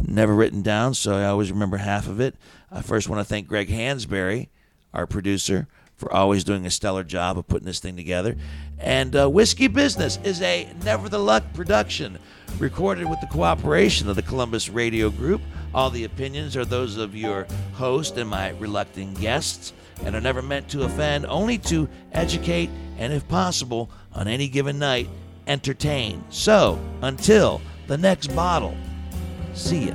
[0.03, 2.35] never written down, so I always remember half of it.
[2.71, 4.49] I first want to thank Greg Hansberry,
[4.93, 8.37] our producer, for always doing a stellar job of putting this thing together.
[8.79, 12.19] And uh, Whiskey Business is a Never the Luck production,
[12.59, 15.41] recorded with the cooperation of the Columbus Radio Group.
[15.75, 19.73] All the opinions are those of your host and my reluctant guests,
[20.05, 24.79] and are never meant to offend, only to educate and, if possible, on any given
[24.79, 25.09] night,
[25.47, 26.23] entertain.
[26.29, 28.77] So, until the next bottle,
[29.55, 29.95] see ya.